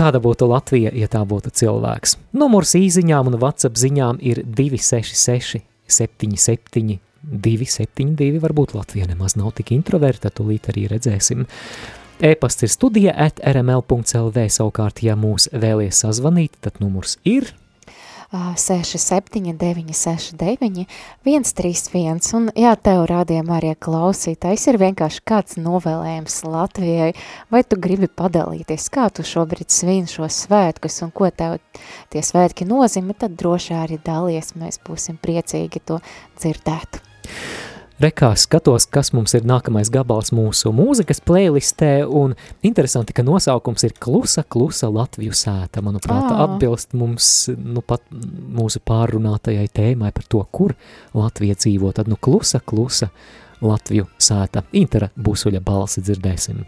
Kāda 0.00 0.20
būtu 0.22 0.46
Latvija, 0.48 0.94
ja 0.96 1.10
tā 1.12 1.20
būtu 1.28 1.52
cilvēks? 1.52 2.16
Numurs 2.32 2.72
īziņām 2.78 3.28
un 3.28 3.36
WhatsApp 3.42 3.76
ziņām 3.76 4.20
ir 4.24 4.40
266 4.46 5.60
77 5.90 7.00
272, 7.22 8.40
varbūt 8.40 8.74
Latvija 8.74 9.08
nemaz 9.10 9.36
nav 9.36 9.52
tik 9.58 9.74
introverta, 9.76 10.30
tūlīt 10.32 10.70
arī 10.72 10.86
redzēsim. 10.90 11.44
E-pasts 12.20 12.64
ir 12.64 12.72
studija 12.72 13.14
at 13.16 13.40
rml.lv, 13.44 14.46
savukārt, 14.52 15.02
ja 15.04 15.16
mūs 15.20 15.50
vēlies 15.52 16.00
sazvanīt, 16.04 16.56
tad 16.64 16.80
numurs 16.80 17.18
ir 17.28 17.52
Ā, 18.30 18.52
67, 18.54 19.40
969, 19.58 20.84
131, 21.26 22.20
un 22.38 22.44
jā, 22.54 22.76
tev 22.78 23.00
rādījumā 23.10 23.56
arī 23.56 23.72
klausītājs 23.74 24.68
ir 24.70 24.78
vienkārši 24.78 25.24
kāds 25.26 25.58
novēlējums 25.58 26.36
Latvijai, 26.46 27.08
vai 27.50 27.64
tu 27.66 27.74
gribi 27.82 28.06
padalīties, 28.06 28.86
kā 28.94 29.08
tu 29.10 29.26
šobrīd 29.26 29.74
svin 29.74 30.06
šos 30.06 30.44
svētkus, 30.44 31.00
un 31.02 31.10
ko 31.10 31.26
tev 31.34 31.58
tie 32.14 32.22
svētki 32.22 32.70
nozīmē, 32.70 33.18
tad 33.18 33.34
droši 33.34 33.74
arī 33.80 33.98
dalies, 34.06 34.54
mēs 34.54 34.78
būsim 34.86 35.18
priecīgi 35.18 35.82
to 35.90 35.98
dzirdēt. 36.38 37.02
Rekā 38.00 38.30
skatos, 38.32 38.86
kas 38.88 39.10
mums 39.12 39.34
ir 39.36 39.44
nākamais 39.44 39.90
gabals 39.92 40.30
mūsu 40.32 40.70
mūzikas 40.72 41.18
playlistē, 41.20 42.06
un 42.08 42.32
interesanti, 42.64 43.12
ka 43.12 43.20
nosaukums 43.26 43.84
ir 43.84 43.92
Klusa, 44.00 44.40
klusa 44.40 44.88
Latviju 44.88 45.36
sēta. 45.36 45.82
Manuprāt, 45.84 46.30
Ā. 46.32 46.46
atbilst 46.46 46.96
mums, 46.96 47.28
nu 47.52 47.84
pat 47.84 48.00
mūsu 48.56 48.80
pārrunātajai 48.88 49.68
tēmai 49.68 50.14
par 50.16 50.24
to, 50.32 50.40
kur 50.48 50.72
Latvija 51.12 51.60
dzīvo. 51.60 51.92
Tad, 51.92 52.08
nu, 52.08 52.16
klusa, 52.16 52.64
klusa 52.64 53.12
Latviju 53.60 54.08
sēta. 54.16 54.64
Intera 54.72 55.12
Busuļa 55.20 55.60
balsi 55.60 56.00
dzirdēsim. 56.00 56.64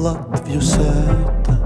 Latviju 0.00 0.62
sēta, 0.64 1.56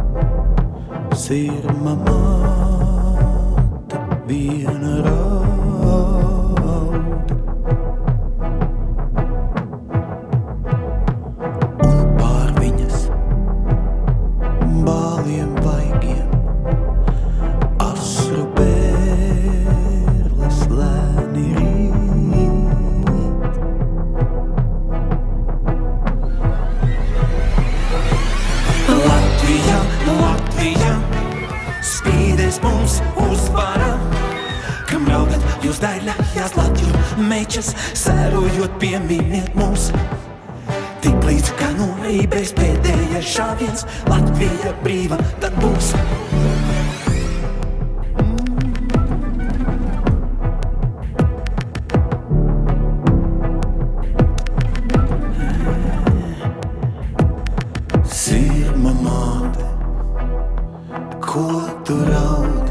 sirma 1.14 1.92
māte, 2.00 4.00
viena 4.26 4.96
raud. 5.06 5.23
Jūs 35.74 35.80
daļājās 35.82 36.54
Latviju 36.54 37.24
mečas, 37.26 37.72
sērojot 37.98 38.78
pieminiet 38.78 39.54
mūs. 39.58 39.90
Tik 41.02 41.16
līdz 41.26 41.50
kā 41.58 41.70
no 41.78 41.88
rībēs 42.04 42.54
pēdējais 42.54 43.34
šāviens, 43.34 43.87
Latvija 44.06 44.74
brīva 44.84 45.18
tad 45.40 45.54
būs. 45.58 45.94
Sirma 58.14 58.94
māte, 59.02 59.72
ko 61.24 61.48
tu 61.84 61.98
raudi? 62.06 62.63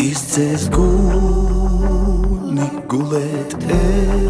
Izcēs 0.00 0.62
gulni 0.72 2.68
gulēt 2.88 3.56
ej. 3.68 4.20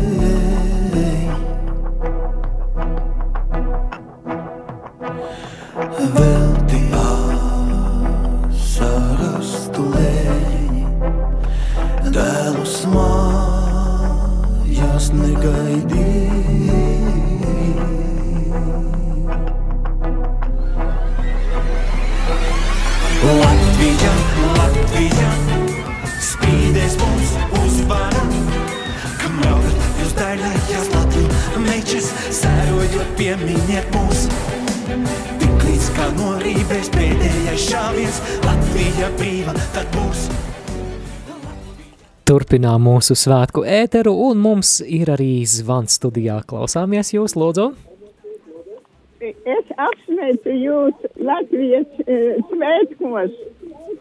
Turpinām 42.60 42.82
mūsu 42.84 43.14
svētku 43.16 43.62
ēteru, 43.64 44.12
un 44.28 44.36
mums 44.44 44.82
ir 44.84 45.08
arī 45.08 45.46
zvans 45.48 45.94
studijā. 45.96 46.42
Klausāmies 46.44 47.08
jūs, 47.14 47.32
lūdzu! 47.32 47.70
Es 49.24 49.70
apsveicu 49.80 50.52
jūs 50.60 51.06
Latvijas 51.24 51.86
uh, 52.04 52.42
svētkos. 52.50 53.30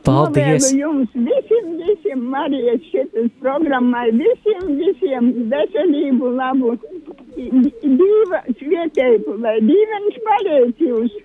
Paldies! 0.03 0.73
Novēlu 0.73 0.81
jums 0.81 1.13
visiem, 1.15 1.69
visiem 1.85 2.25
Marijas 2.33 2.83
šitas 2.91 3.29
programmai, 3.39 4.09
visiem, 4.11 4.73
visiem 4.81 5.29
veselību, 5.53 6.31
labu, 6.35 6.73
diva 7.37 8.41
svietēju, 8.57 9.37
lai 9.39 9.55
dīvains 9.69 10.17
palīdz 10.25 10.83
jūs 10.83 11.15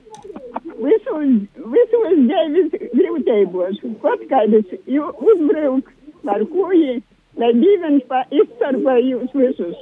visos, 0.85 1.35
visos 1.75 2.14
dzīves 2.31 2.79
grūtībos. 2.94 3.83
Kaut 4.07 4.23
kādas 4.31 4.70
uzbruk 4.87 5.90
par 6.23 6.47
kuji, 6.55 7.03
lai 7.40 7.51
dīvains 7.59 8.05
pa 8.11 8.23
izsargā 8.35 8.97
jūs 9.03 9.35
visus. 9.37 9.81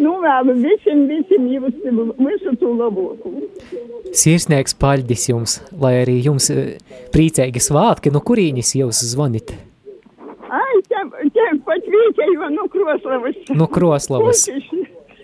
Novēlu 0.00 0.56
visiem, 0.58 1.04
visiem 1.10 1.46
jūs 1.52 1.76
visu 2.18 2.54
to 2.60 2.72
labāko. 2.78 3.34
Sirsnieks 4.14 4.76
paļģis 4.80 5.28
jums, 5.30 5.58
lai 5.80 5.94
arī 6.02 6.18
jums 6.24 6.50
eh, 6.54 6.74
priecīgi 7.14 7.62
svātki, 7.62 8.12
no 8.14 8.22
kurīņas 8.24 8.74
jūs 8.80 9.04
zvanit? 9.12 9.54
Ai, 10.54 10.80
te, 10.88 11.04
te 11.34 11.46
pat 11.66 11.86
vīķēju 11.94 12.50
no 12.54 12.68
Kroslavas. 12.70 13.40
No 13.54 13.70
Kroslavas. 13.70 14.46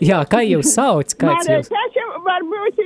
Jā, 0.00 0.22
kā 0.32 0.40
jūs 0.46 0.72
sauc? 0.74 1.12
Kāds 1.20 1.44
Mare, 1.44 1.58
jūs? 1.60 1.68
tas 1.68 1.96
jau 1.98 2.22
varbūt 2.24 2.78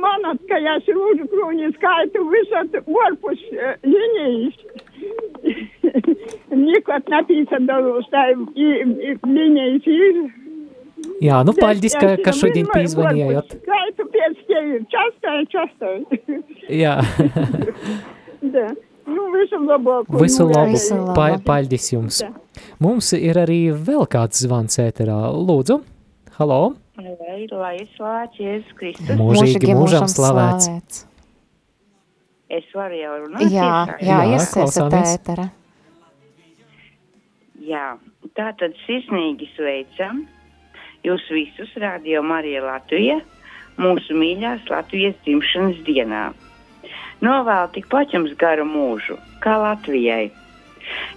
manat, 0.00 0.40
ka 0.48 0.58
es 0.72 0.88
rūžu 0.88 1.26
krūņi 1.32 1.72
skaitu 1.76 2.24
visat 2.32 2.78
orpus 2.80 3.42
eh, 3.52 3.76
linijas. 3.84 4.56
Tā 8.12 8.24
i- 8.32 8.80
i- 9.12 9.16
linijas 9.26 9.86
ir. 9.86 10.20
Jā, 11.22 11.42
nu 11.46 11.52
paļģis, 11.56 11.94
ka, 12.00 12.08
ka 12.24 12.32
šodien 12.34 12.66
orpus 12.66 12.94
Skaitu 13.62 14.06
pēc 14.14 14.38
tevi, 14.48 14.78
častai, 14.92 15.38
častai. 15.52 15.96
Jā, 16.82 16.96
Da. 18.56 18.66
Nu, 19.06 19.28
visu 19.30 19.58
labāko. 19.62 20.18
visu 20.18 20.44
labu, 20.48 20.74
novēlu. 20.74 21.14
pa, 21.14 21.26
paļģis 21.46 21.86
jums. 21.92 22.22
Mums 22.82 23.12
ir 23.14 23.38
arī 23.38 23.60
vēl 23.70 24.02
kāds 24.10 24.40
zvans 24.42 24.80
ēterā. 24.82 25.18
Lūdzu, 25.46 25.78
halo! 26.40 26.58
Lai, 26.98 27.44
lai 27.52 27.76
slavēts 27.94 28.40
Jēzus 28.40 28.72
Kristus. 28.78 29.12
Mūžīgi 29.20 29.76
mūžam 29.78 30.08
slavēts. 30.10 31.04
Es 32.56 32.66
varu 32.74 32.98
jau 32.98 33.14
runāt. 33.26 33.46
Jā, 33.52 33.70
tiešā? 33.92 34.00
jā, 34.08 34.18
jūs 34.32 34.42
esat 34.42 34.56
klausāmies. 34.58 35.14
ētera. 35.20 35.46
Jā, 35.46 35.65
tā 38.36 38.52
tad 38.60 38.74
sirsnīgi 38.84 39.48
sveicam 39.56 40.24
jūs 41.06 41.24
visus 41.30 41.72
Radio 41.82 42.22
Marija 42.22 42.62
Latvija 42.64 43.20
mūsu 43.80 44.14
mīļās 44.16 44.68
Latvijas 44.70 45.16
dzimšanas 45.24 45.80
dienā. 45.86 46.24
Novēlu 47.24 47.72
tikpat 47.74 48.12
jums 48.14 48.34
garu 48.38 48.66
mūžu, 48.68 49.16
kā 49.42 49.56
Latvijai. 49.60 50.30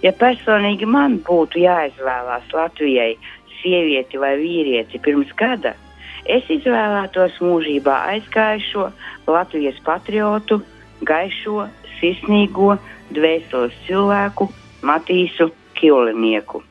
Ja 0.02 0.12
personīgi 0.16 0.88
man 0.88 1.20
būtu 1.26 1.62
jāizvēlās 1.62 2.50
Latvijai 2.56 3.12
sievieti 3.60 4.18
vai 4.18 4.34
vīrieti 4.40 4.98
pirms 5.04 5.30
gada, 5.38 5.76
es 6.24 6.48
izvēlētos 6.50 7.38
mūžībā 7.44 8.00
aizgājušo 8.16 8.88
Latvijas 9.28 9.78
patriotu, 9.86 10.62
gaišo, 11.06 11.68
sirsnīgo, 12.00 12.74
dvēseles 13.14 13.76
cilvēku 13.86 14.48
Matīsu 14.86 15.50
Kjolinieku. 15.80 16.62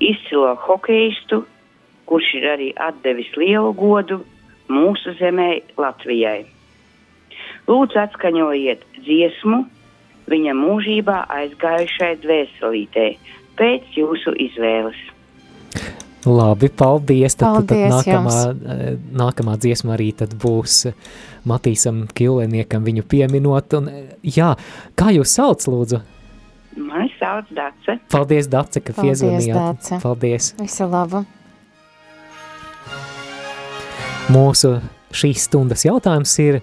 Izcilo 0.00 0.54
hokeistu, 0.66 1.44
kurš 2.08 2.34
ir 2.40 2.48
arī 2.54 2.68
atdevis 2.76 3.30
lielu 3.36 3.72
godu 3.76 4.20
mūsu 4.72 5.14
zemē 5.20 5.50
Latvijai. 5.80 6.44
Lūdzu, 7.66 7.98
atskaņojiet 8.04 8.84
dziesmu 9.00 9.64
viņa 10.30 10.54
mūžībā 10.58 11.18
aizgājušai 11.40 12.14
dvēselītē 12.22 13.10
pēc 13.58 13.98
jūsu 13.98 14.34
izvēles. 14.48 14.98
Labi, 16.26 16.68
paldies. 16.68 17.36
Tad, 17.38 17.54
tad, 17.54 17.68
tad 17.68 17.76
Paldies 17.76 17.92
nākamā, 17.94 18.38
eh, 18.50 18.96
nākamā 19.14 19.54
dziesma 19.62 19.94
arī 19.94 20.10
tad 20.18 20.34
būs 20.34 20.88
Matīsam 21.46 22.06
Kileniekam 22.10 22.82
viņu 22.86 23.06
pieminot. 23.06 23.76
Un, 23.78 23.88
eh, 23.88 24.16
jā, 24.22 24.56
kā 24.98 25.12
jūs 25.14 25.36
sauc, 25.38 25.62
lūdzu? 25.70 26.02
Mani 26.76 27.08
sauc 27.18 27.48
Dace. 27.56 27.98
Paldies, 28.12 28.48
Dace, 28.52 28.82
ka 28.84 28.92
piezvanījāt. 28.96 29.94
Paldies. 30.02 30.52
Visu 30.60 30.88
labu. 30.90 31.24
Mūsu 34.32 34.74
šīs 35.14 35.46
stundas 35.46 35.86
jautājums 35.86 36.32
ir, 36.42 36.60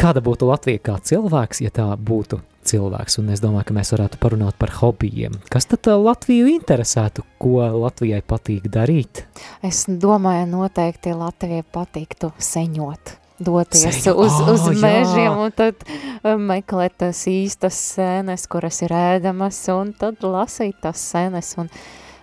kāda 0.00 0.22
būtu 0.24 0.48
Latvija 0.48 0.82
kā 0.82 0.98
cilvēks, 1.10 1.60
ja 1.62 1.70
tā 1.74 1.86
būtu 1.94 2.40
cilvēks? 2.66 3.18
Un 3.20 3.30
es 3.34 3.42
domāju, 3.44 3.68
ka 3.68 3.76
mēs 3.76 3.92
varētu 3.94 4.20
parunāt 4.22 4.56
par 4.58 4.72
hobijiem. 4.80 5.36
Kas 5.52 5.68
tad 5.70 5.86
uh, 5.92 5.98
Latviju 6.00 6.48
interesētu, 6.50 7.26
ko 7.38 7.60
Latvijai 7.84 8.22
patīk 8.26 8.70
darīt? 8.72 9.26
Es 9.62 9.84
domāju, 9.88 10.48
noteikti 10.56 11.14
Latvijai 11.14 11.66
patīktu 11.76 12.32
seņot 12.40 13.20
doties 13.38 13.98
Seņo- 14.04 14.14
uz, 14.24 14.36
uz 14.54 14.68
Ā, 14.68 14.72
jā. 14.74 14.80
mežiem 14.84 15.38
un 15.46 15.52
tad 15.54 15.82
uh, 15.86 16.34
meklēt 16.38 16.98
tās 17.02 17.24
īstas 17.30 17.78
sēnes, 17.96 18.46
kuras 18.50 18.82
ir 18.86 18.94
ēdamas, 18.94 19.58
un 19.74 19.92
tad 19.98 20.22
lasīt 20.22 20.78
tās 20.84 21.02
sēnes 21.12 21.54
un, 21.58 21.70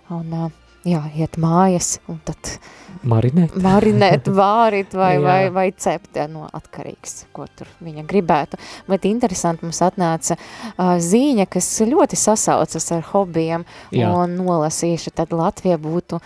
un 0.09 0.38
uh, 0.45 0.51
jā, 0.88 1.01
iet 1.20 1.36
mājas 1.41 1.97
un 2.09 2.22
tad 2.26 2.55
Marinēt? 3.03 3.55
marinēt, 3.57 4.28
vārīt 4.41 4.93
vai, 4.97 5.16
vai, 5.22 5.49
vai 5.53 5.68
cept, 5.74 6.20
no 6.30 6.45
atkarīgs, 6.53 7.26
ko 7.34 7.47
tur 7.57 7.70
viņa 7.82 8.05
gribētu. 8.07 8.59
Bet 8.89 9.07
interesanti 9.09 9.66
mums 9.66 9.82
atnāca 9.86 10.38
uh, 10.38 10.95
zīņa, 11.01 11.47
kas 11.51 11.70
ļoti 11.88 12.20
sasaucas 12.20 12.91
ar 12.95 13.03
hobijiem 13.12 13.66
Jā. 13.91 14.14
un 14.16 14.38
nolasīšu, 14.39 15.16
tad 15.18 15.34
Latvija 15.34 15.80
būtu 15.82 16.22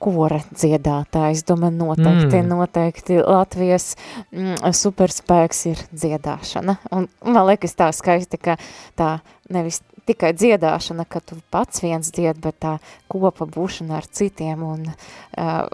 kora 0.00 0.40
dziedātājs. 0.54 1.44
Domāju, 1.48 1.76
noteikti, 1.76 2.40
Mm. 2.40 2.48
noteikti 2.54 3.20
Latvijas 3.20 3.94
mm, 4.32 4.72
superspēks 4.72 5.66
ir 5.70 5.84
dziedāšana. 5.92 6.76
Un 6.96 7.08
man 7.22 7.46
liekas 7.50 7.76
tā 7.76 7.90
skaisti, 7.92 8.40
ka 8.40 8.56
tā 8.96 9.20
nevis 9.50 9.82
tikai 10.08 10.32
dziedāšana, 10.34 11.04
ka 11.08 11.20
tu 11.20 11.36
pats 11.52 11.82
viens 11.84 12.10
dzied, 12.10 12.40
bet 12.40 12.58
tā 12.62 12.78
kopa 13.10 13.46
būšana 13.46 14.00
ar 14.00 14.08
citiem 14.10 14.62
un 14.66 14.88
uh, 14.90 15.68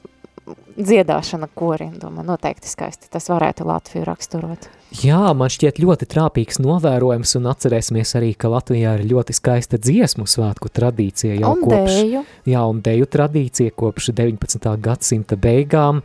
dziedāšana 0.77 1.49
koriem, 1.59 1.95
domāju, 2.01 2.27
noteikti 2.31 2.69
skaisti. 2.71 3.09
Tas 3.11 3.27
varētu 3.33 3.67
Latviju 3.67 4.05
raksturot. 4.07 4.69
Jā, 5.03 5.19
man 5.35 5.51
šķiet 5.51 5.81
ļoti 5.83 6.07
trāpīgs 6.13 6.61
novērojums, 6.63 7.35
un 7.41 7.49
atcerēsimies 7.51 8.15
arī, 8.19 8.33
ka 8.39 8.51
Latvijā 8.53 8.95
ir 9.01 9.07
ļoti 9.11 9.35
skaista 9.37 9.81
dziesmu 9.83 10.29
svētku 10.31 10.71
tradīcija 10.71 11.41
jau 11.41 11.55
Un 11.57 11.65
kopš, 11.67 11.97
deju. 11.97 12.23
jā, 12.47 12.63
un 12.71 12.83
deju 12.87 13.09
tradīcija 13.17 13.75
kopš 13.77 14.13
19. 14.15 14.69
gadsimta 14.85 15.37
beigām, 15.41 16.03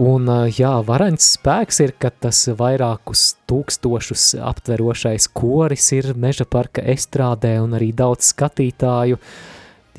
un 0.00 0.26
jā, 0.56 0.72
varaņas 0.86 1.30
spēks 1.36 1.80
ir, 1.86 1.94
ka 2.02 2.10
tas 2.10 2.42
vairākus 2.58 3.36
tūkstošus 3.50 4.32
aptverošais 4.50 5.30
koris 5.34 5.92
ir 5.94 6.12
Meža 6.18 6.46
parka 6.50 6.82
estrādē 6.82 7.56
un 7.62 7.78
arī 7.78 7.92
daudz 7.94 8.32
skatītāju, 8.34 9.18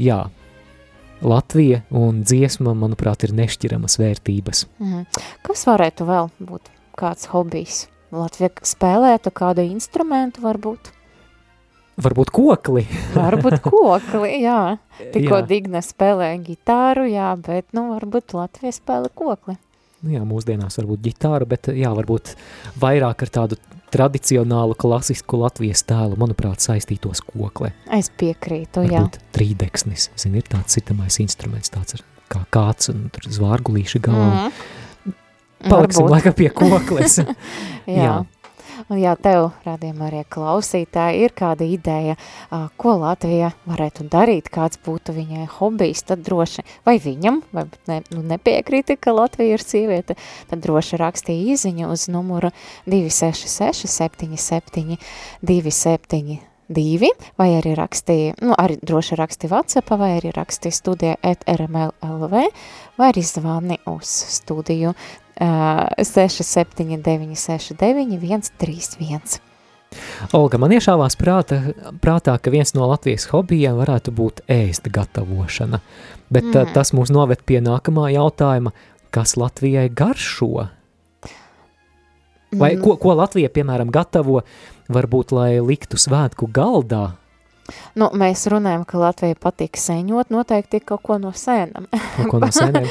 jā, 0.03 0.21
Latvija 1.21 1.83
un 1.93 2.23
dziesma, 2.25 2.73
manuprāt, 2.77 3.25
ir 3.27 3.35
nešķiramas 3.37 3.99
vērtības. 4.01 4.65
Mhm. 4.81 5.03
Kas 5.45 5.65
varētu 5.69 6.07
vēl 6.09 6.31
būt 6.39 6.71
kāds 6.97 7.29
hobijs? 7.31 7.85
Latvija 8.11 8.51
spēlētu 8.67 9.31
kādu 9.31 9.63
instrumentu 9.63 10.43
varbūt? 10.43 10.91
Varbūt 12.01 12.31
kokli. 12.33 12.85
Varbūt 13.15 13.59
kokli, 13.63 14.41
jā. 14.41 14.77
Tikko 15.13 15.41
Jā. 15.41 15.47
Digna 15.47 15.81
spēlē 15.85 16.31
gitāru, 16.43 17.05
jā, 17.11 17.33
bet, 17.37 17.67
nu, 17.75 17.91
varbūt 17.93 18.33
Latvija 18.37 18.73
spēlē 18.75 19.11
kokli. 19.13 19.57
Nu 20.01 20.15
Jā, 20.15 20.23
mūsdienās 20.25 20.79
varbūt 20.79 21.03
ģitāra, 21.05 21.45
bet 21.45 21.69
jā, 21.77 21.91
varbūt 21.93 22.33
vairāk 22.81 23.21
ar 23.27 23.31
tādu 23.35 23.59
tradicionālu, 23.91 24.75
klasisku 24.79 25.39
Latvijas 25.41 25.83
tēlu, 25.87 26.17
manuprāt, 26.19 26.63
saistītos 26.63 27.23
kokle. 27.27 27.73
Es 27.91 28.11
piekrītu, 28.21 28.85
jā. 28.87 29.03
Varbūt 29.03 29.19
trīdeksnis, 29.35 30.09
zini, 30.19 30.41
ir 30.41 30.49
tāds 30.51 30.77
citamais 30.77 31.19
instruments, 31.23 31.73
tāds 31.73 31.97
ar 31.97 32.05
kā 32.31 32.43
kāds 32.55 32.91
un 32.93 33.09
tur 33.13 33.27
zvārgulīši 33.31 34.03
galā. 34.03 34.29
Mhm. 34.29 35.17
Paliksim 35.61 36.07
Varbūt. 36.07 36.13
laikam 36.15 36.37
pie 36.39 36.49
kokles. 36.49 37.19
jā. 37.85 38.05
jā. 38.07 38.13
Un 38.89 38.99
jā, 39.01 39.13
tev, 39.19 39.51
rādījumā 39.65 40.07
arī 40.07 40.21
klausītāji, 40.31 41.25
ir 41.25 41.33
kāda 41.37 41.65
ideja, 41.67 42.15
ko 42.79 42.95
Latvija 43.01 43.51
varētu 43.69 44.07
darīt, 44.11 44.49
kāds 44.53 44.79
būtu 44.85 45.15
viņai 45.15 45.47
hobijs, 45.57 46.03
tad 46.07 46.23
droši, 46.25 46.65
vai 46.87 46.97
viņam, 47.01 47.41
vai 47.53 47.67
ne, 47.91 48.01
nu, 48.13 48.23
nepiekrīti, 48.33 48.97
ka 49.01 49.13
Latvija 49.15 49.57
ir 49.57 49.65
sieviete, 49.65 50.17
tad 50.49 50.63
droši 50.65 50.99
rakstīja 51.01 51.53
īziņu 51.53 51.91
uz 51.93 52.07
numuru 52.11 52.53
266 52.89 53.89
77 53.91 54.97
272, 55.45 57.11
vai 57.37 57.49
arī 57.59 57.75
rakstīja, 57.77 58.37
nu, 58.41 58.55
arī 58.57 58.79
droši 58.81 59.19
rakstīja 59.19 59.53
WhatsApp, 59.53 59.95
vai 60.01 60.15
arī 60.19 60.33
rakstīja 60.35 60.79
studija 60.79 61.17
at 61.21 61.43
RMLLV, 61.49 62.37
vai 62.97 63.11
arī 63.11 63.25
zvani 63.27 63.81
uz 63.91 64.15
studiju 64.39 64.95
679 65.41 67.35
69 67.35 68.19
131. 68.21 69.39
Olga, 70.37 70.59
man 70.61 70.71
iešāvās 70.71 71.17
prāta, 71.19 71.57
prātā, 71.99 72.37
ka 72.39 72.51
viens 72.53 72.71
no 72.77 72.85
Latvijas 72.87 73.25
hobijiem 73.31 73.75
varētu 73.79 74.13
būt 74.15 74.43
ēst 74.51 74.87
gatavošana, 74.93 75.81
bet 76.31 76.47
mm. 76.47 76.71
Tas 76.75 76.93
mūs 76.95 77.11
noved 77.11 77.41
pie 77.43 77.59
nākamā 77.63 78.11
jautājuma, 78.13 78.71
kas 79.11 79.35
Latvijai 79.35 79.89
garšo? 79.89 80.69
Vai 82.51 82.75
Mm. 82.75 82.81
ko, 82.83 82.95
ko 82.99 83.15
Latvija, 83.15 83.49
piemēram, 83.49 83.91
gatavo, 83.91 84.41
varbūt, 84.91 85.31
lai 85.31 85.59
liktu 85.59 85.97
svētku 85.97 86.47
galdā? 86.51 87.15
Nu, 87.99 88.09
mēs 88.17 88.45
runājam, 88.51 88.83
ka 88.87 88.99
Latvijai 89.01 89.37
patīk 89.39 89.79
seņot, 89.79 90.31
noteikti 90.33 90.81
kaut 90.85 91.03
ko 91.05 91.17
no 91.21 91.33
sēnām. 91.35 91.87
Ko 92.31 92.41
no 92.41 92.49
sēnēm? 92.59 92.89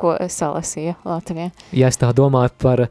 ko 0.00 0.16
salasīja 0.32 0.96
Latvija. 1.06 1.50
Ja 1.76 1.90
es 1.92 2.00
tā 2.00 2.12
domāju 2.16 2.54
par 2.62 2.86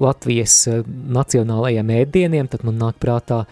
Latvijas 0.00 0.56
eh, 0.70 0.82
nacionālajiem 0.86 1.94
ēdieniem, 2.00 2.50
tad 2.50 2.66
man 2.66 2.78
nāk 2.80 3.00
prātā 3.02 3.44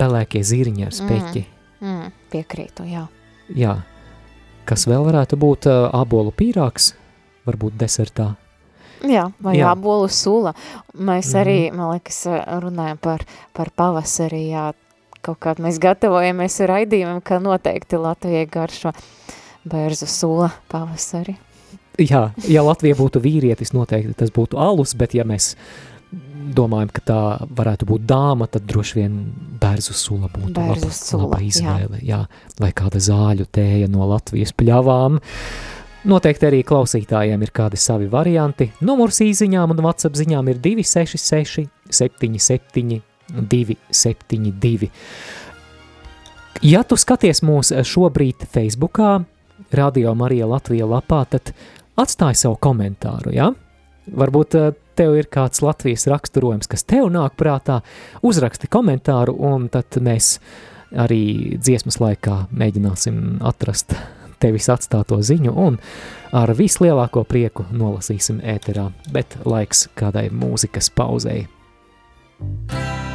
pelēkie 0.00 0.42
zirņi 0.44 0.88
ar 0.88 0.96
speķi. 0.96 1.44
Mm, 1.80 1.92
mm, 1.92 2.16
piekrītu, 2.32 2.88
jā. 2.90 3.06
Jā. 3.56 3.76
Kas 4.66 4.88
vēl 4.90 5.04
varētu 5.06 5.38
būt 5.38 5.68
ābolu 5.70 6.32
pīrāgs, 6.34 6.90
varbūt 7.46 7.78
desertā? 7.78 8.32
Jā, 9.04 9.28
vai 9.42 9.56
Jā. 9.58 9.68
jā. 9.68 9.74
bolu 9.78 10.08
sula. 10.10 10.54
Mēs 10.96 11.32
arī, 11.36 11.68
man 11.74 11.94
liekas, 11.94 12.24
runājam 12.62 12.98
par, 13.02 13.24
par 13.56 13.70
pavasarī, 13.76 14.48
jā, 14.54 14.70
kaut 15.26 15.40
kā 15.42 15.56
mēs 15.62 15.80
gatavojamies 15.82 16.60
raidījumam, 16.70 17.20
ka 17.24 17.40
noteikti 17.42 17.98
Latvijai 18.00 18.46
garšo 18.50 18.94
bērzu 19.66 20.08
sula 20.10 20.52
pavasari. 20.70 21.36
Jā, 22.02 22.28
ja 22.44 22.62
Latvija 22.64 22.96
būtu 22.98 23.22
vīrietis, 23.24 23.72
noteikti 23.72 24.14
tas 24.20 24.32
būtu 24.34 24.58
alus, 24.60 24.92
bet 24.98 25.14
ja 25.16 25.24
mēs 25.24 25.54
domājam, 26.56 26.90
ka 26.92 27.02
tā 27.08 27.20
varētu 27.56 27.88
būt 27.88 28.04
dāma, 28.08 28.46
tad 28.50 28.66
droši 28.68 29.00
vien 29.00 29.16
bērzu 29.60 29.96
sula 29.96 30.28
būtu 30.30 30.52
Bērzu 30.54 30.86
laba, 30.86 30.98
sula, 30.98 31.22
laba 31.24 31.40
jā. 31.40 31.48
izvēle. 31.48 32.02
Jā. 32.06 32.20
Vai 32.60 32.70
kāda 32.76 33.00
zāļu 33.02 33.48
tēja 33.52 33.88
no 33.90 34.06
Latvijas 34.12 34.54
pļavām. 34.56 35.18
Noteikti 36.06 36.46
arī 36.46 36.62
klausītājiem 36.62 37.42
ir 37.42 37.50
kādi 37.56 37.80
savi 37.80 38.06
varianti. 38.12 38.68
Numurs 38.86 39.18
īziņām 39.24 39.74
un 39.74 39.82
WhatsApp 39.88 40.20
ziņām 40.20 40.52
ir 40.52 40.62
266 40.62 41.66
77 41.90 43.00
272. 43.30 44.90
Ja 46.64 46.82
tu 46.86 46.96
skaties 46.96 47.42
mūs 47.44 47.72
šobrīd 47.84 48.46
Facebookā, 48.52 49.18
Radio 49.72 50.14
Marija 50.14 50.46
Latvija 50.46 50.86
lapā, 50.86 51.24
tad 51.30 51.52
atstāj 51.98 52.36
savu 52.38 52.58
komentāru, 52.60 53.32
ja? 53.34 53.50
Varbūt 54.06 54.56
eh, 54.58 54.68
tev 54.96 55.16
ir 55.18 55.28
kāds 55.32 55.62
Latvijas 55.64 56.06
raksturojums, 56.10 56.68
kas 56.70 56.86
tev 56.86 57.08
nāk 57.12 57.34
prātā, 57.40 57.80
uzraksti 58.22 58.70
komentāru, 58.70 59.34
un 59.48 59.68
tad 59.72 59.98
mēs 60.00 60.36
arī 60.96 61.58
dziesmas 61.58 61.98
laikā 62.00 62.44
mēģināsim 62.54 63.40
atrast 63.44 63.96
tevis 64.40 64.68
atstāto 64.70 65.18
ziņu, 65.24 65.52
un 65.56 65.80
ar 66.36 66.52
vislielāko 66.54 67.24
prieku 67.28 67.66
nolasīsim 67.72 68.42
ēterā, 68.44 68.90
bet 69.12 69.38
laiks 69.48 69.88
kādai 69.98 70.28
mūzikas 70.30 70.92
pauzei. 70.94 71.46
Dziediet 72.36 73.05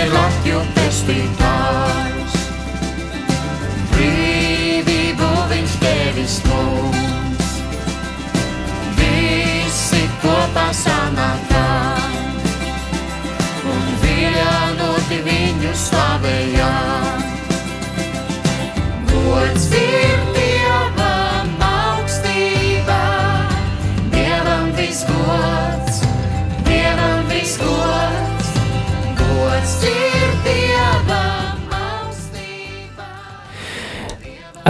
ir 0.00 0.12
Latviju 0.14 0.60
pestītājs, 0.76 2.36
brīvību 3.92 5.28
viņš 5.50 5.74
devis 5.82 6.36
mums. 6.48 7.50
Visi 9.00 10.02
pasanākam 10.54 12.16
un 13.74 13.84
vienoti 14.06 15.20
viņu 15.28 15.76
slavējam. 15.84 17.22
Gods 19.12 19.70
ir 19.74 19.89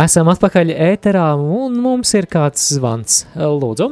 Esam 0.00 0.30
atpakaļ 0.32 0.70
ēterā 0.72 1.26
un 1.36 1.74
mums 1.82 2.14
ir 2.16 2.24
kāds 2.30 2.62
zvans. 2.72 3.24
Lūdzu. 3.36 3.90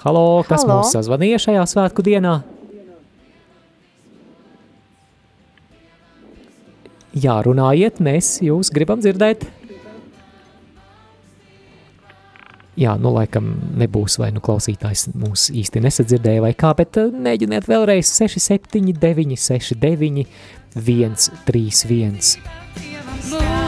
Halo, 0.00 0.24
kas 0.48 0.64
Halo. 0.64 0.80
mūs 0.80 0.94
sazvanīja 0.96 1.38
šajā 1.44 1.66
svētku 1.70 2.02
dienā? 2.04 2.40
Jā, 7.14 7.36
runājiet, 7.46 8.00
mēs 8.02 8.40
jūs 8.42 8.72
gribam 8.74 9.04
dzirdēt. 9.04 9.46
Jā, 12.74 12.96
nu 12.98 13.14
laikam 13.14 13.52
nebūs 13.78 14.18
vai 14.18 14.32
nu 14.34 14.42
klausītājs 14.42 15.12
mūs 15.14 15.46
īsti 15.54 15.84
nesadzirdēja 15.84 16.42
vai 16.42 16.52
kā, 16.58 16.74
bet 16.74 16.98
eh, 16.98 17.14
mēģiniet 17.28 17.70
vēlreiz 17.70 18.10
679 18.18 19.38
69 19.38 20.26
131. 20.74 22.63
Mūsu 23.24 23.63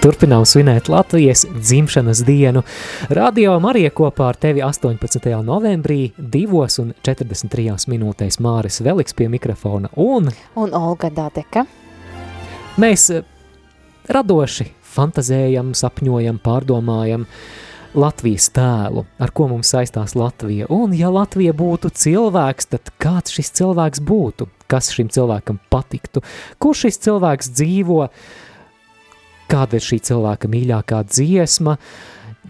Turpinām 0.00 0.46
svinēt 0.48 0.86
Latvijas 0.88 1.42
dzimšanas 1.52 2.22
dienu. 2.24 2.62
Radio 3.12 3.58
Marija 3.60 3.90
kopā 3.92 4.30
ar 4.30 4.38
tevi 4.40 4.62
18. 4.64 5.28
novembrī, 5.44 6.14
2,43 6.16 7.84
minūtēs 7.92 8.40
Māris 8.40 8.80
Veliks 8.80 9.12
pie 9.18 9.28
mikrofona. 9.28 9.92
Un 10.00 10.32
Un 10.56 10.72
Olga 10.72 11.12
Dadeka. 11.12 11.66
mēs 12.80 13.10
eh, 13.12 13.28
radoši 14.08 14.70
fantazējam, 14.80 15.74
sapņojam, 15.76 16.40
pārdomājam 16.40 17.28
Latvijas 17.92 18.48
tēlu, 18.56 19.04
ar 19.20 19.36
ko 19.36 19.52
mums 19.52 19.68
saistās 19.68 20.16
Latvija. 20.16 20.72
Un, 20.72 20.96
ja 20.96 21.12
Latvija 21.12 21.52
būtu 21.52 21.92
cilvēks, 21.92 22.72
tad 22.72 22.88
kāds 22.96 23.36
šis 23.36 23.52
cilvēks 23.60 24.00
būtu? 24.00 24.48
Kas 24.66 24.94
šim 24.96 25.12
cilvēkam 25.12 25.60
patiktu? 25.68 26.24
Kur 26.56 26.72
šis 26.72 26.96
cilvēks 27.04 27.52
dzīvo? 27.52 28.06
Kāda 29.50 29.78
ir 29.80 29.84
šī 29.84 29.98
cilvēka 30.06 30.50
mīļākā 30.50 31.00
dziesma? 31.10 31.76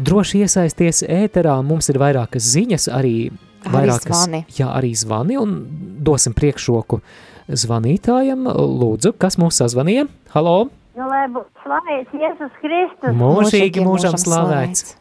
Droši 0.01 0.43
iesaisties 0.45 1.03
ēterā, 1.09 1.57
mums 1.67 1.89
ir 1.93 1.99
vairākas 2.01 2.45
ziņas, 2.55 2.89
arī 2.93 3.15
Arī 3.61 3.73
vairākas, 3.75 4.13
zvani. 4.13 4.43
jā, 4.57 4.69
arī 4.73 4.93
zvani, 4.97 5.37
un 5.41 5.57
dosim 6.05 6.33
priekšroku 6.37 7.01
zvanītājam. 7.49 8.47
Lūdzu, 8.81 9.13
kas 9.21 9.37
mūs 9.41 9.59
sazvanīja? 9.61 10.07
Halo! 10.35 10.71
Nu, 10.97 11.09
lai 11.09 11.27
būtu 11.33 11.65
slavēts 11.65 12.17
Jēzus 12.21 12.57
Kristus. 12.63 13.17
Mūžīgi 13.17 13.85
mūžam 13.85 14.17
slavēts! 14.21 14.95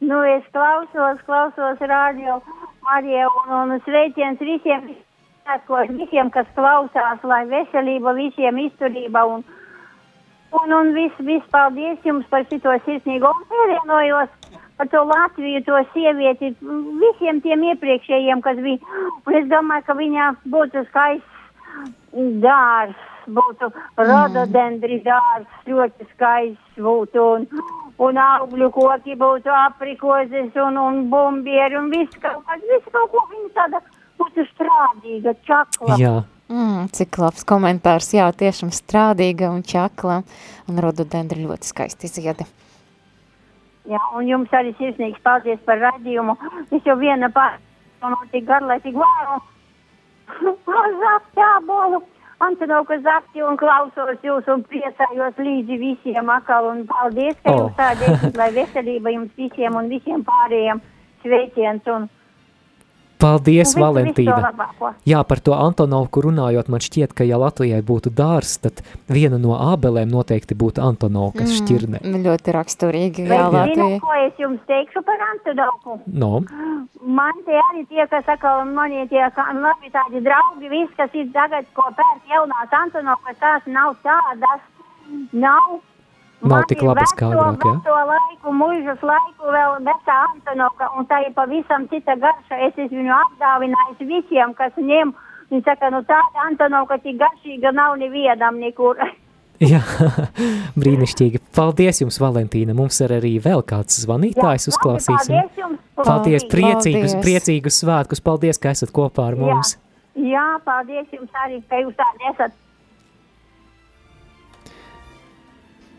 Nu, 0.00 0.16
es 0.24 0.44
klausos, 0.54 1.18
klausos 1.26 1.80
radio 1.84 2.38
Mariju 2.86 3.28
un, 3.42 3.72
un 3.74 3.80
sveiciens 3.84 4.40
visiem, 4.40 4.86
visiem, 5.92 6.30
kas 6.32 6.48
klausās, 6.56 7.20
lai 7.26 7.42
veselība 7.50 8.14
visiem 8.16 8.58
izturība 8.64 9.26
un, 9.28 9.44
un, 10.52 10.72
un 10.72 10.92
viss, 10.96 11.22
vis 11.26 11.44
paldies 11.54 11.98
jums 12.06 12.26
par 12.30 12.46
šito 12.50 12.74
sirsnīgo 12.86 13.30
un 13.30 13.46
pievienojos 13.50 14.30
par 14.80 14.88
to 14.88 15.02
Latviju, 15.04 15.60
to 15.66 15.76
sievieti, 15.92 16.54
visiem 17.02 17.42
tiem 17.44 17.66
iepriekšējiem, 17.68 18.40
kas 18.40 18.56
bija. 18.64 18.80
Un 19.28 19.36
es 19.36 19.46
domāju, 19.50 19.84
ka 19.84 19.96
viņā 19.98 20.28
būtu 20.54 20.86
skaists 20.88 22.40
dārs, 22.40 22.96
būtu 23.28 23.68
rododendri 24.00 25.02
dārs, 25.04 25.44
ļoti 25.68 26.08
skaists 26.14 26.80
būtu. 26.80 27.26
Un, 27.36 27.46
un 28.00 28.20
augļu 28.24 28.70
koki 28.72 29.18
būtu 29.20 29.52
aprikozes 29.52 30.56
un, 30.64 30.80
un 30.80 31.04
bumbieri 31.12 31.76
un 31.76 31.92
viss 31.92 32.16
kaut 32.24 32.40
kas, 32.48 32.64
viss 32.72 32.88
kaut 32.94 33.12
ko 33.12 33.26
viņa 33.34 33.52
tāda 33.60 33.84
būtu 34.20 34.48
strādīga, 34.54 35.36
čakla. 35.44 36.00
Jā. 36.00 36.14
Mm, 36.50 36.88
cik 36.90 37.14
labs 37.22 37.44
komentārs, 37.46 38.08
jā, 38.16 38.24
tiešām 38.34 38.72
strādīga 38.74 39.52
un 39.54 39.62
čakla, 39.62 40.22
un 40.66 40.80
rododendri 40.82 41.44
ļoti 41.44 41.70
skaisti 41.70 42.10
ziedi. 42.10 42.46
Jā, 43.90 44.00
un 44.18 44.26
jums 44.26 44.50
arī 44.54 44.74
sirsnīgs 44.78 45.22
paldies 45.22 45.62
par 45.66 45.78
radījumu. 45.78 46.34
Es 46.74 46.82
jau 46.86 46.98
viena 46.98 47.30
pār, 47.30 47.60
man 48.02 48.18
tik 48.34 48.48
garlaicīgi 48.50 48.98
varu. 48.98 49.38
Zapti 51.04 51.42
ābolu, 51.42 52.02
Antonovka 52.40 52.96
zapti 53.04 53.42
un 53.44 53.58
klausos 53.60 54.22
jūs 54.24 54.46
un 54.48 54.62
priecājos 54.64 55.38
līdzi 55.38 55.76
visiem 55.80 56.30
akal 56.32 56.70
un 56.70 56.86
paldies, 56.88 57.36
ka 57.44 57.52
Oh. 57.52 57.58
jūs 57.60 57.74
tādēļ, 57.76 58.30
lai 58.38 58.50
veselība 58.54 59.12
jums 59.12 59.34
visiem 59.36 59.76
un 59.76 59.90
visiem 59.92 60.24
pārējiem 60.24 60.80
sveiciens 61.22 61.90
un 61.94 62.08
Paldies, 63.20 63.74
to 63.74 63.82
Valentīna. 63.82 64.52
Jā, 65.08 65.20
par 65.28 65.42
to 65.44 65.54
Antonovku 65.56 66.24
runājot, 66.24 66.70
man 66.72 66.82
šķiet, 66.84 67.14
ka 67.16 67.26
ja 67.28 67.38
Latvijai 67.40 67.82
būtu 67.86 68.12
dārs, 68.16 68.56
tad 68.64 68.82
viena 69.12 69.38
no 69.40 69.56
ābelēm 69.58 70.10
noteikti 70.12 70.56
būtu 70.58 70.82
Antonovkas 70.84 71.50
mm. 71.50 71.58
šķirne. 71.60 72.02
Ļoti 72.24 72.56
raksturīgi, 72.56 73.26
Bet 73.28 73.36
jā, 73.36 73.50
zinu, 73.50 73.60
Latvija. 73.60 74.00
ko 74.04 74.16
es 74.24 74.40
jums 74.40 74.64
teikšu 74.70 75.04
par 75.06 75.26
Antodauku? 75.30 76.00
No, 76.06 76.40
Man 77.00 77.38
tie 77.46 77.56
arī 77.56 77.86
tie, 77.88 78.04
kas 78.10 78.26
saka, 78.28 78.60
mani 78.64 79.06
tie 79.08 79.22
kā- 79.36 79.48
labi 79.56 79.88
tādi 79.92 80.20
draugi, 80.20 80.68
viss, 80.68 80.92
kas 80.96 81.14
ir 81.16 81.30
tagad, 81.32 81.64
ko 81.74 81.86
pērk 81.96 82.28
jaunās 82.28 82.74
Antonovkas, 82.82 83.38
tās 83.40 83.62
nav 83.66 83.96
tādas, 84.04 84.60
nav. 85.32 85.80
Nav 86.40 86.64
tik 86.70 86.82
labas 86.84 87.12
kā 87.18 87.28
agrāk, 87.28 87.64
jā? 87.64 87.72
veco 87.76 87.96
laiku, 88.08 88.52
mužas 88.56 89.02
laiku 89.04 89.50
vēl 89.52 89.74
vecā 89.84 90.18
Antonovka, 90.30 90.88
un 90.96 91.08
tā 91.10 91.20
ir 91.26 91.34
pavisam 91.36 91.84
cita 91.90 92.16
garša. 92.16 92.60
Es 92.68 92.78
esmu 92.78 93.02
viņu 93.02 93.16
apdāvinājis 93.16 94.06
visiem, 94.08 94.54
kas 94.56 94.78
ņem. 94.80 95.12
Viņi 95.50 95.66
saka, 95.66 95.90
nu 95.92 96.00
tāda 96.08 96.46
Antonovka 96.46 96.96
tik 97.04 97.18
garšīga 97.20 97.74
nav 97.76 97.98
nevienam 98.00 98.56
nekur. 98.62 99.02
jā, 99.72 99.82
brīnišķīgi. 100.80 101.42
Paldies 101.56 102.00
jums, 102.00 102.20
Valentīna. 102.22 102.76
Mums 102.78 103.02
ir 103.04 103.12
arī 103.18 103.34
vēl 103.44 103.60
kāds 103.66 104.00
zvanītājs 104.06 104.70
uzklausīsim. 104.72 105.36
paldies 105.36 105.60
jums. 105.60 105.84
Paldies, 106.00 106.48
priecīgus, 106.48 107.12
Paldies. 107.12 107.22
priecīgus 107.26 107.82
svētkus. 107.82 108.24
Paldies, 108.24 108.62
ka 108.62 108.72
esat 108.72 108.94
kopā 108.96 109.28
ar 109.28 109.36
mums. 109.36 109.76
Jā, 110.16 110.38
jā, 110.38 110.48
paldies 110.64 111.12
jums 111.12 111.42
arī, 111.44 111.60
ka 111.68 111.84
jūs 111.84 111.92
tādi 112.00 112.32
esat. 112.32 112.56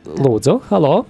Lūdzu, 0.06 0.56
halo! 0.72 1.06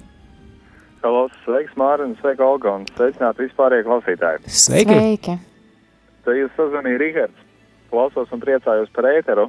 Halo, 1.01 1.21
sveiks, 1.45 1.73
Mārtiņ, 1.79 2.11
sveika, 2.19 2.45
Olga, 2.45 2.73
un 2.77 2.83
sveicināti 2.91 3.47
vispārējie 3.47 3.85
klausītāji. 3.87 4.43
Sveiki! 4.51 4.97
Sveiki! 4.97 5.35
Te 6.25 6.35
jūs 6.37 6.51
sazvanīja 6.57 6.99
Rihards. 7.01 7.47
Klausos 7.91 8.29
un 8.35 8.43
priecājos 8.43 8.91
par 8.95 9.07
ēteru. 9.09 9.47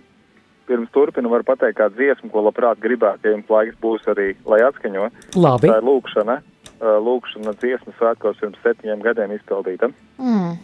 Pirms 0.70 0.88
turpinu 0.95 1.28
var 1.32 1.43
pateikt 1.45 1.76
kādu 1.80 1.99
dziesmu, 1.99 2.30
ko 2.32 2.45
labprāt 2.47 2.80
gribētu, 2.80 3.26
ja 3.26 3.34
jums 3.34 3.51
laiks 3.51 3.76
būs 3.82 4.07
arī, 4.09 4.30
lai 4.49 4.61
atskaņo. 4.64 5.09
Labi. 5.36 5.68
Tā 5.68 5.76
ir 5.82 5.86
lūkšana. 5.90 6.38
Lūkšana 6.82 7.53
dziesmas 7.61 7.99
svētkos 7.99 8.40
pirms 8.40 8.62
septiņiem 8.64 9.03
gadiem 9.05 9.34
izpildīta. 9.36 9.90
Mm. 10.22 10.57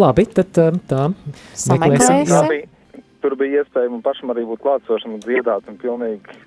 Labi, 0.00 0.26
tad 0.34 0.50
tā. 0.56 1.04
meklēsim- 1.70 2.26
Tā 2.32 2.42
bija, 2.48 2.66
tur 3.22 3.36
bija 3.36 3.62
iespēja 3.62 3.90
man 3.92 4.02
pašam 4.02 4.32
arī 4.34 4.44
būt 4.48 4.64
klātsošam 4.64 5.14
un 5.14 5.20
dziedāt, 5.20 5.68
un 5.68 5.76
pilnīgi 5.78 6.40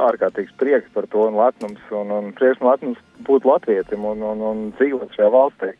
ārkārtīgs 0.00 0.54
prieks 0.60 0.90
par 0.94 1.06
to 1.12 1.26
un 1.28 1.38
lepnums, 1.38 1.80
un, 1.94 2.12
un 2.14 2.32
prieks 2.36 2.60
un 2.62 2.70
lepnums 2.70 3.00
būt 3.26 3.46
latvietim 3.48 4.04
un, 4.08 4.22
un, 4.22 4.44
un 4.50 4.62
dzīvot 4.78 5.14
šajā 5.16 5.30
valstī. 5.34 5.72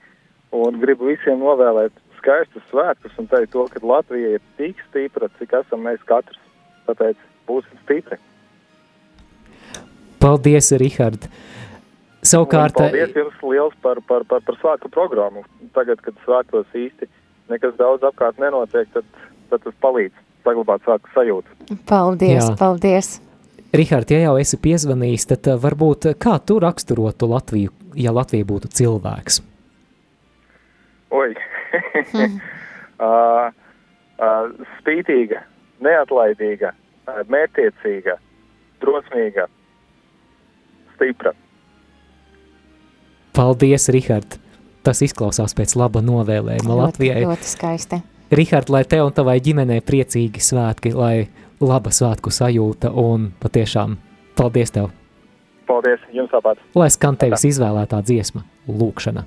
Un 0.55 0.79
gribu 0.83 1.11
visiem 1.11 1.41
novēlēt 1.43 1.97
skaistus 2.21 2.65
svētkus 2.71 3.17
un 3.21 3.29
teikt 3.29 3.53
to, 3.53 3.67
ka 3.73 3.83
Latvija 3.85 4.37
ir 4.37 4.45
tik 4.61 4.79
stipra, 4.89 5.29
cik 5.39 5.57
esam 5.61 5.85
mēs 5.85 6.03
katrs. 6.09 6.41
Tāpēc 6.89 7.19
būsim 7.49 7.81
stipri. 7.85 8.21
Paldies, 10.21 10.71
Rihard! 10.81 11.29
Savukārt, 12.25 12.73
Un 12.81 12.89
paldies 12.89 13.13
jums 13.13 13.41
liels 13.45 13.75
par, 13.85 14.01
par, 14.09 14.25
par, 14.29 14.41
par 14.47 14.57
svētku 14.63 14.89
programmu. 14.93 15.45
Tagad, 15.77 16.01
kad 16.05 16.17
svētkos 16.25 16.71
īsti 16.73 17.11
nekas 17.53 17.75
daudz 17.77 18.07
apkārt 18.09 18.41
nenotiek, 18.41 18.89
tad, 18.95 19.05
tad 19.51 19.65
tas 19.67 19.77
palīdz 19.85 20.17
saglabāt 20.47 20.85
svētku 20.87 21.13
sajūtu. 21.13 21.77
Paldies, 21.89 22.41
Jā. 22.41 22.57
paldies. 22.61 23.19
Rihard, 23.75 24.11
ja 24.11 24.21
jau 24.23 24.37
esi 24.39 24.59
piezvanījis, 24.63 25.27
tad 25.33 25.49
uh, 25.51 25.59
varbūt 25.59 26.07
uh, 26.07 26.15
kā 26.15 26.37
tu 26.47 26.61
raksturotu 26.63 27.27
Latviju, 27.27 27.73
ja 27.99 28.13
Latvija 28.15 28.47
būtu 28.47 28.71
cilvēks? 28.71 29.41
Oi! 31.15 31.33
uh, 31.35 32.31
uh, 33.51 33.51
spītīga, 34.79 35.43
neatlaidīga, 35.83 36.71
uh, 36.71 37.21
mērķtiecīga, 37.35 38.15
drosmīga, 38.85 39.49
stipra. 40.95 41.35
Paldies, 43.35 43.91
Rihard! 43.91 44.39
Tas 44.85 45.01
izklausās 45.03 45.57
pēc 45.57 45.75
laba 45.81 46.05
novēlējuma 46.05 46.69
Ļoti, 46.69 46.83
Latvijai. 46.85 47.23
ļoti 47.25 47.49
skaisti. 47.49 48.05
Rihard, 48.35 48.71
lai 48.71 48.85
tev 48.89 49.09
un 49.09 49.15
tavai 49.17 49.39
ģimenei 49.43 49.83
priecīgi 49.85 50.43
svētki, 50.43 50.93
lai 50.95 51.27
laba 51.67 51.93
svētku 51.95 52.33
sajūta 52.35 52.93
un 53.01 53.31
patiešām 53.43 53.97
paldies 54.39 54.75
tev! 54.75 54.91
Paldies, 55.69 56.03
jums 56.13 56.33
tāpat! 56.33 56.61
Lai 56.77 56.91
skan 56.93 57.17
tevis 57.21 57.47
izvēlētā 57.49 58.03
dziesma, 58.05 58.45
lūkšana. 58.69 59.25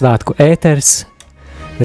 Svētku 0.00 0.32
ēters, 0.40 1.02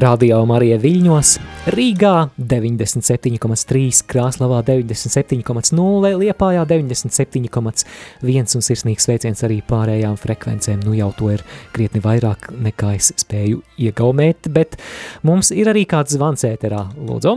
Radio 0.00 0.38
Marija 0.48 0.76
Viļņos, 0.80 1.30
Rīgā 1.72 2.12
97,3, 2.36 3.98
Krāslavā 4.08 4.60
97,0, 4.64 6.12
Liepājā 6.22 6.62
97,1 6.68 8.54
un 8.56 8.64
sirsnīgs 8.64 9.08
sveiciens 9.08 9.44
arī 9.44 9.58
pārējām 9.68 10.16
frekvencēm. 10.20 10.84
Nu 10.84 10.94
jau 10.96 11.10
to 11.16 11.28
ir 11.34 11.44
krietni 11.76 12.00
vairāk 12.04 12.48
nekā 12.68 12.94
es 12.96 13.10
spēju 13.20 13.60
iegaumēt, 13.88 14.48
bet 14.52 14.78
mums 15.24 15.52
ir 15.52 15.72
arī 15.72 15.84
kāds 15.88 16.16
zvans 16.16 16.44
ēterā. 16.48 16.86
Lūdzu! 16.96 17.36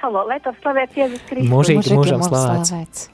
Halo, 0.00 0.24
lai 0.28 0.40
tas 0.44 0.56
slavēts 0.62 0.96
Jēzus 1.02 1.26
Kristus. 1.28 1.50
Mūžīgi 1.52 1.98
mūžam 1.98 2.24
slavēts. 2.24 3.10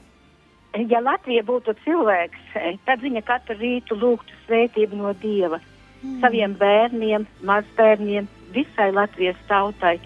Ja 0.87 1.03
Latvija 1.03 1.43
būtu 1.43 1.75
cilvēks, 1.83 2.55
tad 2.87 3.03
viņa 3.03 3.25
katru 3.27 3.59
rītu 3.59 3.99
lūgtu 3.99 4.37
svētību 4.45 5.01
no 5.01 5.11
Dieva 5.19 5.59
mm. 6.01 6.19
saviem 6.21 6.55
bērniem, 6.59 7.27
mazbērniem, 7.47 8.27
visai 8.53 8.91
Latvijas 8.91 9.39
tautai. 9.47 9.99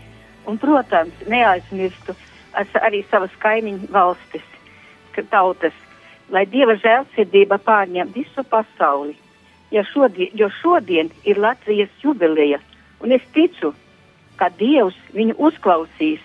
Un, 0.45 0.59
protams, 0.61 1.13
neaizmirstu 1.27 2.13
arī 2.55 3.01
savas 3.09 3.33
kaimiņu 3.41 3.89
valstis, 3.91 4.43
tautas, 5.31 5.73
lai 6.29 6.45
Dieva 6.45 6.75
žēlsirdība 6.79 7.57
pārņem 7.63 8.11
visu 8.13 8.43
pasauli. 8.49 9.15
Ja 9.71 9.83
šodien, 9.87 10.29
jo 10.33 10.49
šodien 10.61 11.09
ir 11.25 11.39
Latvijas 11.41 11.89
jubileja, 12.03 12.59
un 13.01 13.11
es 13.11 13.23
ticu, 13.33 13.73
ka 14.37 14.49
Dievs 14.59 14.97
viņu 15.15 15.35
uzklausīs 15.39 16.21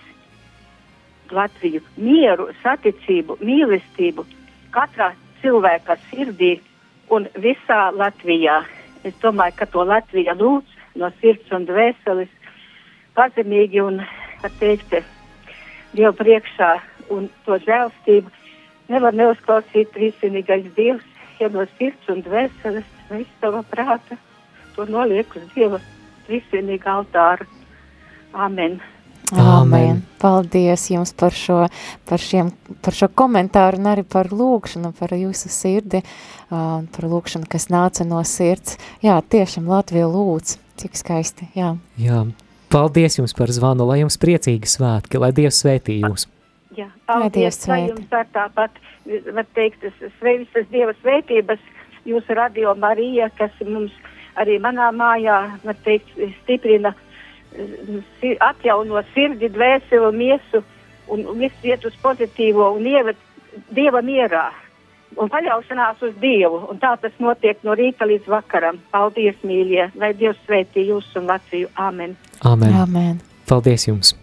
Latviju 1.31 1.81
mieru, 1.95 2.49
saticību, 2.61 3.37
mīlestību 3.39 4.25
katrā 4.75 5.13
cilvēka 5.41 5.95
sirdī 6.09 6.57
un 7.09 7.27
visā 7.39 7.89
Latvijā. 7.95 8.61
Es 9.07 9.15
domāju, 9.23 9.55
ka 9.57 9.65
to 9.65 9.85
Latvija 9.87 10.35
lūdz 10.37 10.77
no 11.01 11.09
sirds 11.21 11.49
un 11.55 11.65
dvēseles 11.65 12.29
pazemīgi 13.17 13.81
un, 13.83 14.03
kā 14.43 14.51
teikt, 14.59 15.01
Dievu 15.91 16.13
priekšā 16.15 16.69
un 17.11 17.25
to 17.43 17.57
žēlstību 17.65 18.29
nevar 18.91 19.15
neuzklausīt 19.15 19.91
trīsvienīgais 19.95 20.69
Dievs, 20.77 21.07
ja 21.41 21.49
no 21.51 21.65
sirds 21.77 22.11
un 22.13 22.21
dvēseles 22.23 22.87
visu 23.09 23.41
sava 23.41 23.63
prāta 23.67 24.15
to 24.75 24.85
noliek 24.87 25.35
uz 25.35 25.49
Dieva 25.55 25.81
trīsvienīga 26.27 26.95
altāra. 26.95 27.47
Amen. 28.31 28.79
Āmen. 29.31 30.01
Paldies 30.19 30.89
jums 30.91 31.13
par 31.17 31.35
šo, 31.35 31.63
par, 32.09 32.21
šiem, 32.21 32.51
par 32.83 32.95
šo 32.95 33.07
komentāru 33.15 33.79
un 33.79 33.87
arī 33.93 34.03
par 34.07 34.27
lūkšanu, 34.33 34.91
par 34.97 35.13
jūsu 35.15 35.51
sirdi, 35.51 36.01
uh, 36.03 36.81
par 36.91 37.07
lūkšanu, 37.07 37.47
kas 37.51 37.69
nāca 37.71 38.05
no 38.07 38.19
sirds. 38.27 38.77
Jā, 39.03 39.15
tiešām 39.21 39.69
Latvija 39.71 40.09
lūdz, 40.11 40.57
cik 40.83 40.99
skaisti, 40.99 41.47
jā. 41.55 41.73
Jā, 42.01 42.25
paldies 42.73 43.19
jums 43.21 43.35
par 43.37 43.53
zvanu, 43.55 43.87
lai 43.87 44.01
jums 44.01 44.19
priecīgi 44.21 44.69
svētki, 44.69 45.21
lai 45.21 45.31
Dievs 45.37 45.61
svētī 45.63 46.01
jūs. 46.01 46.27
Jā, 46.75 46.89
paldies, 47.07 47.59
lai 47.71 47.85
jums 47.87 48.15
ar 48.15 48.27
tāpat, 48.35 48.81
var 49.31 49.47
teikt, 49.55 49.87
visas 50.23 50.67
Dieva 50.73 50.95
svētības, 50.99 51.63
jūsu 52.07 52.35
radio 52.35 52.75
Marija, 52.79 53.31
kas 53.39 53.55
mums 53.63 53.95
arī 54.39 54.57
manā 54.63 54.89
mājā, 54.95 55.39
var 55.63 55.79
teikt, 55.85 56.11
stiprina 56.41 56.93
uh, 56.93 57.07
atjauno 58.39 59.03
sirdi, 59.13 59.49
dvēseli 59.51 60.07
un 60.07 60.17
miesu 60.17 60.63
un 61.11 61.25
viss 61.39 61.67
iet 61.67 61.85
uz 61.85 61.95
pozitīvo 62.03 62.71
un 62.77 62.87
ievet 62.87 63.17
Dieva 63.75 63.99
mierā 63.99 64.45
un 65.19 65.29
paļaušanās 65.31 66.01
uz 66.07 66.15
Dievu. 66.21 66.61
Un 66.71 66.79
tā 66.79 66.93
tas 67.01 67.15
notiek 67.19 67.59
no 67.67 67.75
rīta 67.75 68.07
līdz 68.07 68.29
vakaram. 68.31 68.79
Paldies, 68.93 69.35
mīļie! 69.43 69.91
Lai 69.99 70.13
Dievs 70.17 70.39
svētī 70.45 70.87
jūs 70.87 71.09
un 71.19 71.27
Latviju! 71.27 71.71
Amen! 71.75 72.15
Amen! 72.47 72.75
Amen. 72.79 73.21
Paldies 73.49 73.87
jums! 73.89 74.15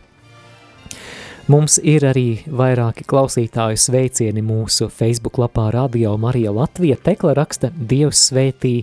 Mums 1.49 1.79
ir 1.81 2.05
arī 2.05 2.43
vairāki 2.53 3.07
klausītāju 3.09 3.79
sveicieni 3.81 4.43
mūsu 4.45 4.91
Facebook 4.93 5.39
lapā 5.41 5.71
Radio 5.73 6.13
Marija 6.21 6.53
Latvija. 6.53 6.99
Tekla 7.01 7.33
raksta 7.39 7.71
Dievs 7.73 8.27
svētī 8.29 8.83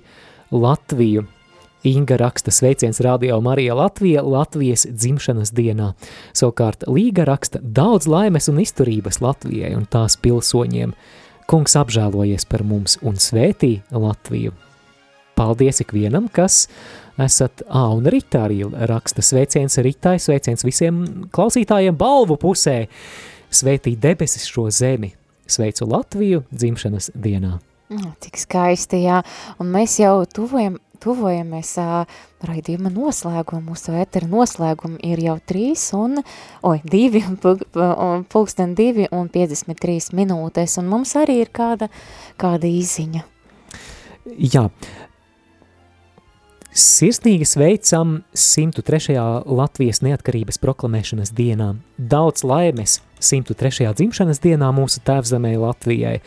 Latviju. 0.49 1.27
Inga 1.85 2.17
raksta 2.17 2.51
sveiciens 2.51 2.99
Radio 2.99 3.41
Marija 3.41 3.75
Latvija 3.75 4.21
Latvijas 4.21 4.87
dzimšanas 4.89 5.51
dienā. 5.53 5.91
Savukārt 6.33 6.87
Līga 6.89 7.27
raksta 7.29 7.59
daudz 7.61 8.07
laimes 8.09 8.49
un 8.49 8.57
izturības 8.63 9.19
Latvijai 9.21 9.75
un 9.77 9.83
tās 9.85 10.15
pilsoņiem. 10.17 10.95
Kungs 11.45 11.77
apžēlojies 11.77 12.47
par 12.49 12.63
mums 12.65 12.97
un 13.05 13.21
svētī 13.21 13.83
Latviju. 13.93 14.55
Paldies 15.37 15.83
ikvienam, 15.85 16.25
kas 16.33 16.63
esat, 17.21 17.61
ā, 17.69 17.83
un 17.93 18.09
Rita 18.09 18.47
arī 18.47 18.63
raksta 18.65 19.21
sveiciens 19.21 19.77
Ritai, 19.77 20.17
sveiciens 20.17 20.65
visiem 20.65 21.03
klausītājiem 21.37 22.01
balvu 22.01 22.39
pusē. 22.41 22.87
Svētī 23.53 23.93
debesis 23.93 24.49
šo 24.49 24.71
zemi. 24.73 25.13
Sveicu 25.45 25.85
Latviju 25.85 26.41
dzimšanas 26.49 27.11
dienā. 27.13 27.59
Cik 28.25 28.39
skaisti, 28.41 29.03
jā. 29.05 29.19
Un 29.61 29.69
mēs 29.69 29.99
jau 30.01 30.23
tuvojam, 30.25 30.79
tuvojamies 31.01 31.71
uh, 31.81 32.17
raidījuma 32.45 32.91
noslēgumu, 32.93 33.71
mūsu 33.71 33.95
ētera 33.99 34.29
noslēgumu 34.29 34.99
ir 35.05 35.21
jau 35.25 35.37
trīs 35.47 35.87
un, 35.97 36.19
oi, 36.65 36.77
divi, 36.83 37.23
un 37.27 38.25
pulksten 38.31 38.75
divi 38.77 39.09
un 39.11 39.29
53 39.33 40.13
minūtes, 40.17 40.77
un 40.81 40.91
mums 40.91 41.15
arī 41.19 41.41
ir 41.43 41.53
kāda, 41.55 41.89
kāda 42.41 42.69
īziņa. 42.69 43.25
Jā, 44.41 44.69
Sirsnīgi 46.75 47.45
sveicam 47.47 48.17
103. 48.35 49.13
Latvijas 49.47 50.01
neatkarības 50.03 50.57
proklamēšanas 50.59 51.31
dienā. 51.31 51.69
Daudz 51.95 52.43
laimes 52.43 52.97
103. 53.23 53.93
dzimšanas 53.95 54.43
dienā 54.43 54.73
mūsu 54.75 54.99
tēvzemē 55.07 55.53
Latvijai. 55.61 56.17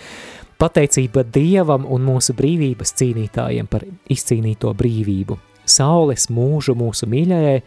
Pateicība 0.59 1.23
Dievam 1.23 1.85
un 1.87 2.03
mūsu 2.03 2.35
brīvības 2.35 2.91
cīnītājiem 2.99 3.69
par 3.71 3.85
izcīnīto 4.11 4.73
brīvību. 4.75 5.37
Saules 5.71 6.27
mūžu 6.35 6.75
mūsu 6.75 7.07
mīļajai, 7.07 7.61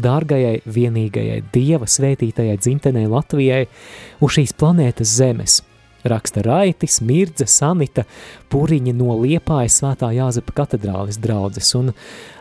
dārgajai, 0.00 0.54
vienīgajai 0.64 1.42
Dieva 1.52 1.84
svētītajai 1.84 2.56
dzimtenei 2.56 3.04
Latvijai 3.04 3.66
uz 4.24 4.38
šīs 4.38 4.56
planētas 4.56 5.12
zemes. 5.20 5.58
Raksta 6.08 6.40
Raitis, 6.46 7.02
Mirdze, 7.04 7.44
Sanita, 7.44 8.06
Puriņa 8.48 8.96
no 8.96 9.18
Liepājas 9.20 9.82
svētā 9.82 10.14
Jāzepa 10.16 10.56
katedrālis 10.62 11.20
draudzes, 11.20 11.74
un 11.76 11.92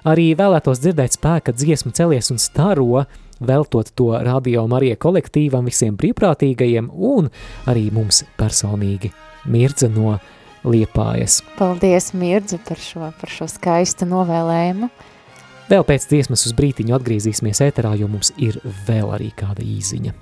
arī 0.07 0.29
vēlētos 0.39 0.85
dzirdēt 0.87 1.19
spēka 1.19 1.51
dziesmu 1.51 1.91
celies 1.97 2.31
un 2.31 2.39
staro, 2.39 3.03
veltot 3.43 3.91
to 3.91 4.13
radio 4.23 4.69
Marija 4.71 4.95
kolektīvam, 4.95 5.67
visiem 5.67 5.99
brīvprātīgajiem 5.99 6.93
un 6.95 7.33
arī 7.67 7.89
mums 7.91 8.23
personīgi. 8.39 9.11
Mirdza 9.47 9.89
no 9.91 10.17
Liepājas. 10.67 11.41
Paldies, 11.57 12.11
Mirdza, 12.17 12.59
par 12.67 12.79
šo, 12.81 13.11
par 13.19 13.31
šo 13.31 13.47
skaistu 13.51 14.07
novēlējumu. 14.09 14.89
Vēl 15.67 15.83
pēc 15.83 16.07
dziesmas 16.07 16.45
uz 16.47 16.55
brītiņu 16.55 16.95
atgriezīsimies 16.95 17.59
ēterā, 17.65 17.91
jo 17.99 18.07
mums 18.11 18.31
ir 18.39 18.59
vēl 18.87 19.11
arī 19.17 19.33
kāda 19.35 19.63
īziņa. 19.63 20.15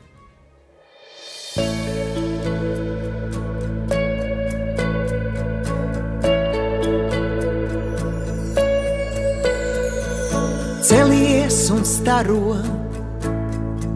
Celies 10.86 11.59
un 11.73 11.86
staro, 11.86 12.57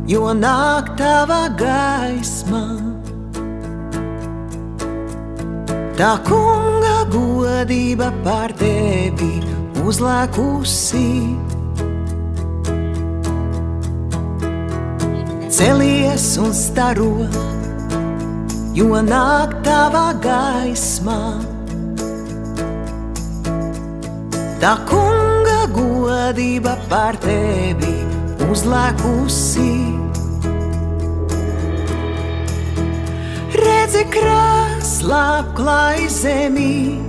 jo 0.10 0.32
nāk 0.34 0.96
tava 0.98 1.44
gaisma 1.58 2.89
Tā 6.00 6.14
kunga 6.24 7.02
godība 7.12 8.06
pār 8.24 8.54
tevi 8.56 9.42
uzlēkusi. 9.84 11.10
Celies 15.58 16.28
un 16.40 16.56
staro, 16.56 17.10
jo 18.78 19.02
nāk 19.10 19.58
tava 19.68 20.06
gaisma. 20.24 21.20
Tā 24.64 24.74
kunga 24.88 25.60
godība 25.76 26.78
pār 26.88 27.20
tevi 27.28 27.92
uzlēkusi. 28.48 29.70
Redzi 33.60 34.08
krāslā 34.16 34.69
klāj 35.56 36.08
zemī, 36.12 37.00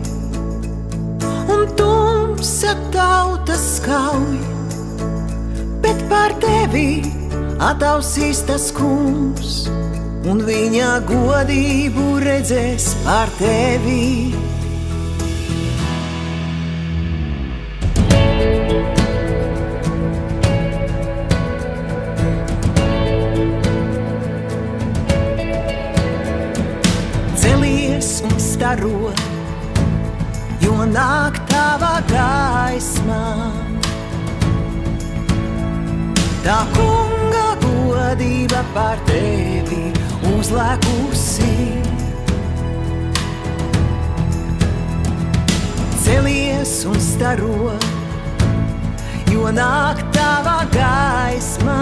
un 1.51 1.67
tumsa 1.75 2.77
tautas 2.95 3.65
skauj, 3.79 4.39
bet 5.83 5.99
pār 6.11 6.37
tevi 6.39 7.03
atausīs 7.59 8.45
tas 8.47 8.71
kungs, 8.71 9.67
un 10.31 10.45
viņa 10.47 11.01
godību 11.11 12.21
redzēs 12.23 12.95
pār 13.03 13.29
tevi. 13.41 14.50
Staro, 28.71 29.11
jo 30.63 30.75
nāk 30.87 31.39
tava 31.51 31.99
gaisma. 32.07 33.51
Tā 36.45 36.59
kunga 36.75 37.49
godība 37.65 38.63
pār 38.75 39.01
tevi 39.09 39.91
uzlēkusi. 40.31 41.51
Celies 46.05 46.77
un 46.87 47.03
staro, 47.03 47.75
jo 49.33 49.51
nāk 49.51 50.05
tava 50.15 50.61
gaisma. 50.77 51.81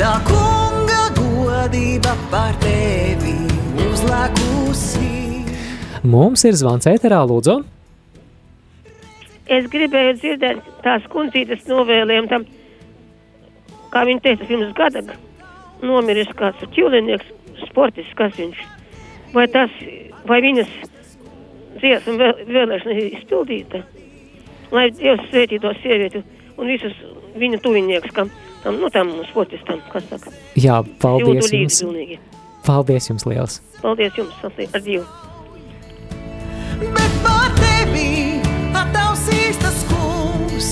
Tā 0.00 0.16
kunga 0.24 1.04
godība 1.20 2.16
pār 2.32 2.56
tevi. 2.64 2.99
Mums 6.06 6.44
ir 6.46 6.54
zvans 6.54 6.86
ēterā, 6.86 7.18
lūdzu. 7.26 7.56
Es 9.50 9.66
gribēju 9.72 10.12
dzirdēt 10.20 10.60
tās 10.84 11.06
kundzītes 11.10 11.64
novēlējumu 11.66 12.30
tam, 12.30 12.44
kā 13.90 14.04
viņa 14.06 14.22
teica, 14.22 14.46
pirms 14.46 14.70
gada 14.78 15.02
nomiris 15.82 16.30
kāds 16.38 16.62
ķūlinieks, 16.76 17.32
sportists, 17.64 18.14
kas 18.14 18.36
viņš. 18.38 18.62
Vai 19.34 19.48
tas, 19.50 19.74
vai 20.30 20.38
viņas 20.44 20.70
dziesma 21.80 22.16
vēl, 22.22 22.44
vēlēšana 22.54 22.94
ir 22.94 23.18
izpildīta? 23.18 23.82
Lai 24.70 24.86
Dievs 24.94 25.26
svētī 25.32 25.58
to 25.58 25.74
sievieti 25.82 26.22
un 26.56 26.70
visus 26.70 26.94
viņa 27.40 27.58
tuvinieks, 27.64 28.14
kam, 28.14 28.30
tam, 28.62 28.78
nu 28.78 28.90
tam 28.94 29.10
sportistam, 29.32 29.82
kas 29.90 30.06
saka. 30.12 30.30
Jā, 30.54 30.78
paldies 31.02 31.50
līdzi 31.50 31.64
jums. 31.64 31.82
pilnīgi. 31.82 32.20
Paldies 32.66 33.08
jums 33.08 33.24
liels. 33.26 33.60
Paldies 33.80 34.16
jums, 34.18 34.34
Sasī, 34.42 34.68
ar 34.74 34.84
Dievu. 34.84 35.06
Bet 36.80 37.16
pār 37.24 37.52
tevi 37.58 38.40
attausīs 38.76 39.58
tas 39.60 39.82
kungs, 39.88 40.70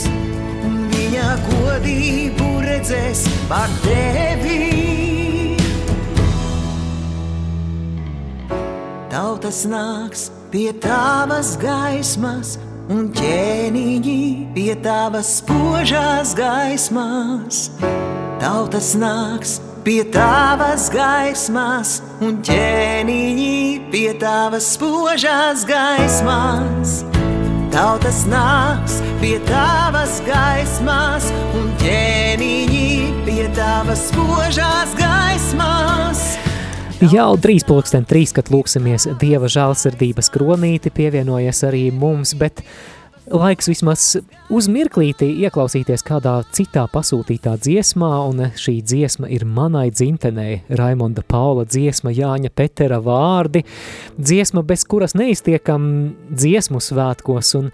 un 0.64 0.78
viņa 0.92 1.28
godību 1.48 2.48
redzēs 2.64 3.26
pār 3.50 3.72
tevi. 3.84 4.58
Tautas 9.12 9.64
nāks 9.68 10.28
pie 10.52 10.70
tavas 10.80 11.54
gaismas, 11.60 12.56
un 12.92 13.08
ķēniņi 13.16 14.20
pie 14.54 14.72
tavas 14.84 15.38
spožās 15.40 16.36
gaismas. 16.38 17.68
Tautas 18.38 18.94
nāks 19.00 19.58
pie 19.58 19.77
tavas 20.12 20.90
gaismas, 20.92 21.94
un 22.20 22.42
ķēniņi 22.44 23.88
pie 23.88 24.10
tavas 24.20 24.66
spožās 24.74 25.62
gaismas. 25.68 26.98
Tautas 27.72 28.24
nāks 28.28 28.98
pie 29.22 29.38
tavas 29.48 30.18
gaismas, 30.26 31.30
un 31.56 31.70
ķēniņi 31.80 32.90
pie 33.24 33.46
tavas 33.56 34.02
spožās 34.10 34.92
gaismas. 34.98 36.26
Jau 37.08 37.30
drīz 37.40 37.64
pulksten 37.64 38.04
trīs, 38.04 38.34
kad 38.36 38.52
lūksimies 38.52 39.08
Dieva 39.22 39.48
žālsirdības 39.48 40.28
kronīti, 40.34 40.92
pievienojas 40.92 41.64
arī 41.70 41.86
mums, 41.94 42.36
bet 42.36 42.60
laiks 43.30 43.68
vismaz 43.68 44.04
uz 44.52 44.68
mirklīti 44.72 45.28
ieklausīties 45.44 46.04
kādā 46.06 46.34
citā 46.54 46.84
pasūtītā 46.92 47.54
dziesmā, 47.60 48.10
un 48.28 48.48
šī 48.58 48.78
dziesma 48.84 49.30
ir 49.32 49.44
manai 49.48 49.88
dzimtenei, 49.92 50.62
Raimonda 50.68 51.24
Paula 51.26 51.66
dziesma, 51.68 52.12
Jāņa 52.14 52.50
Petera 52.54 53.00
vārdi, 53.04 53.64
dziesma, 54.16 54.64
bez 54.66 54.86
kuras 54.88 55.16
neiztiekam 55.18 55.88
dziesmu 56.30 56.80
svētkos, 56.84 57.54
un 57.60 57.70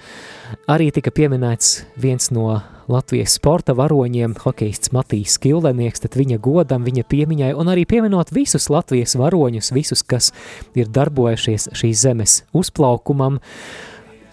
arī 0.71 0.91
tika 0.95 1.15
pieminēts 1.15 1.81
viens 2.01 2.31
no 2.35 2.61
Latvijas 2.91 3.39
sporta 3.39 3.73
varoņiem, 3.77 4.35
hokejists 4.43 4.93
Matīs 4.93 5.39
Kilvenieks, 5.41 6.03
tad 6.05 6.19
viņa 6.21 6.37
godam, 6.45 6.85
viņa 6.85 7.07
piemiņai, 7.09 7.55
un 7.57 7.73
arī 7.73 7.87
pieminot 7.89 8.35
visus 8.35 8.69
Latvijas 8.73 9.17
varoņus, 9.17 9.73
visus, 9.73 10.05
kas 10.05 10.33
ir 10.77 10.91
darbojušies 10.93 11.71
šīs 11.73 12.05
zemes 12.05 12.43
uzplaukumam, 12.53 13.41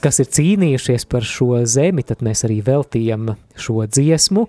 kas 0.03 0.21
ir 0.23 0.29
cīnījušies 0.35 1.07
par 1.11 1.25
šo 1.27 1.63
zemi, 1.69 2.05
tad 2.07 2.23
mēs 2.25 2.45
arī 2.47 2.61
veltījam 2.65 3.35
šo 3.59 3.85
dziesmu. 3.87 4.47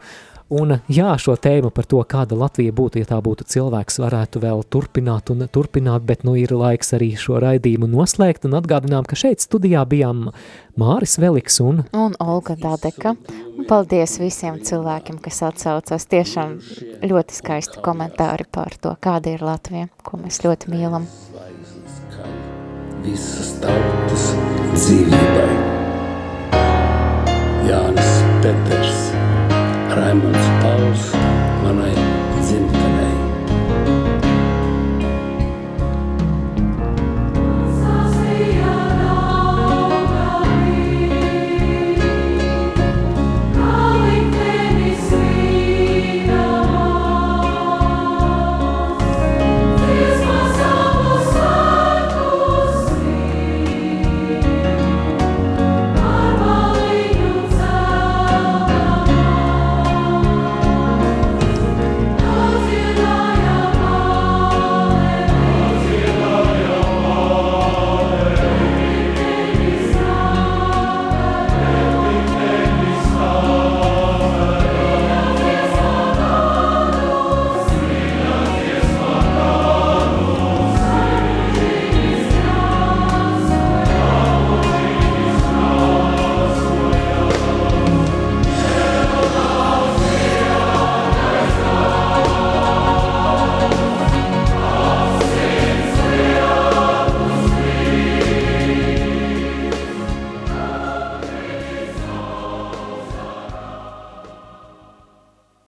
Un 0.52 0.74
jā, 0.92 1.14
šo 1.16 1.32
tēmu 1.40 1.70
par 1.72 1.86
to, 1.88 2.02
kāda 2.04 2.36
Latvija 2.36 2.74
būtu, 2.76 3.00
ja 3.00 3.08
tā 3.08 3.16
būtu 3.24 3.46
cilvēks, 3.48 3.96
varētu 4.02 4.42
vēl 4.42 4.60
turpināt 4.68 5.30
un 5.32 5.46
turpināt, 5.48 6.04
bet 6.04 6.26
nu 6.28 6.34
ir 6.36 6.52
laiks 6.52 6.92
arī 6.92 7.14
šo 7.16 7.38
raidījumu 7.40 7.88
noslēgt 7.88 8.44
un 8.44 8.58
atgādinām, 8.58 9.06
ka 9.08 9.16
šeit 9.16 9.40
studijā 9.40 9.86
bijām 9.88 10.26
Māris 10.76 11.16
Veliks 11.22 11.56
un 11.64 11.86
Un 11.96 12.18
Olga 12.20 12.58
Dadeka. 12.60 13.14
Paldies 13.70 14.18
visiem 14.20 14.60
cilvēkiem, 14.60 15.22
kas 15.24 15.40
atsaucās. 15.48 16.08
Tiešām 16.12 16.58
ļoti 17.00 17.38
skaisti 17.38 17.80
komentāri 17.80 18.44
par 18.52 18.76
to, 18.76 18.92
kāda 19.00 19.32
ir 19.32 19.46
Latvija, 19.48 19.88
ko 20.04 20.20
mēs 20.20 20.44
ļoti 20.44 20.74
mīlam 20.74 21.08
visas 23.02 23.54
tautas 23.62 24.28
dzīvībai. 24.76 25.50
Jānis 27.66 28.14
Peters, 28.44 29.02
Raimunds 29.96 30.50
Pauls, 30.62 31.10
manai 31.64 32.11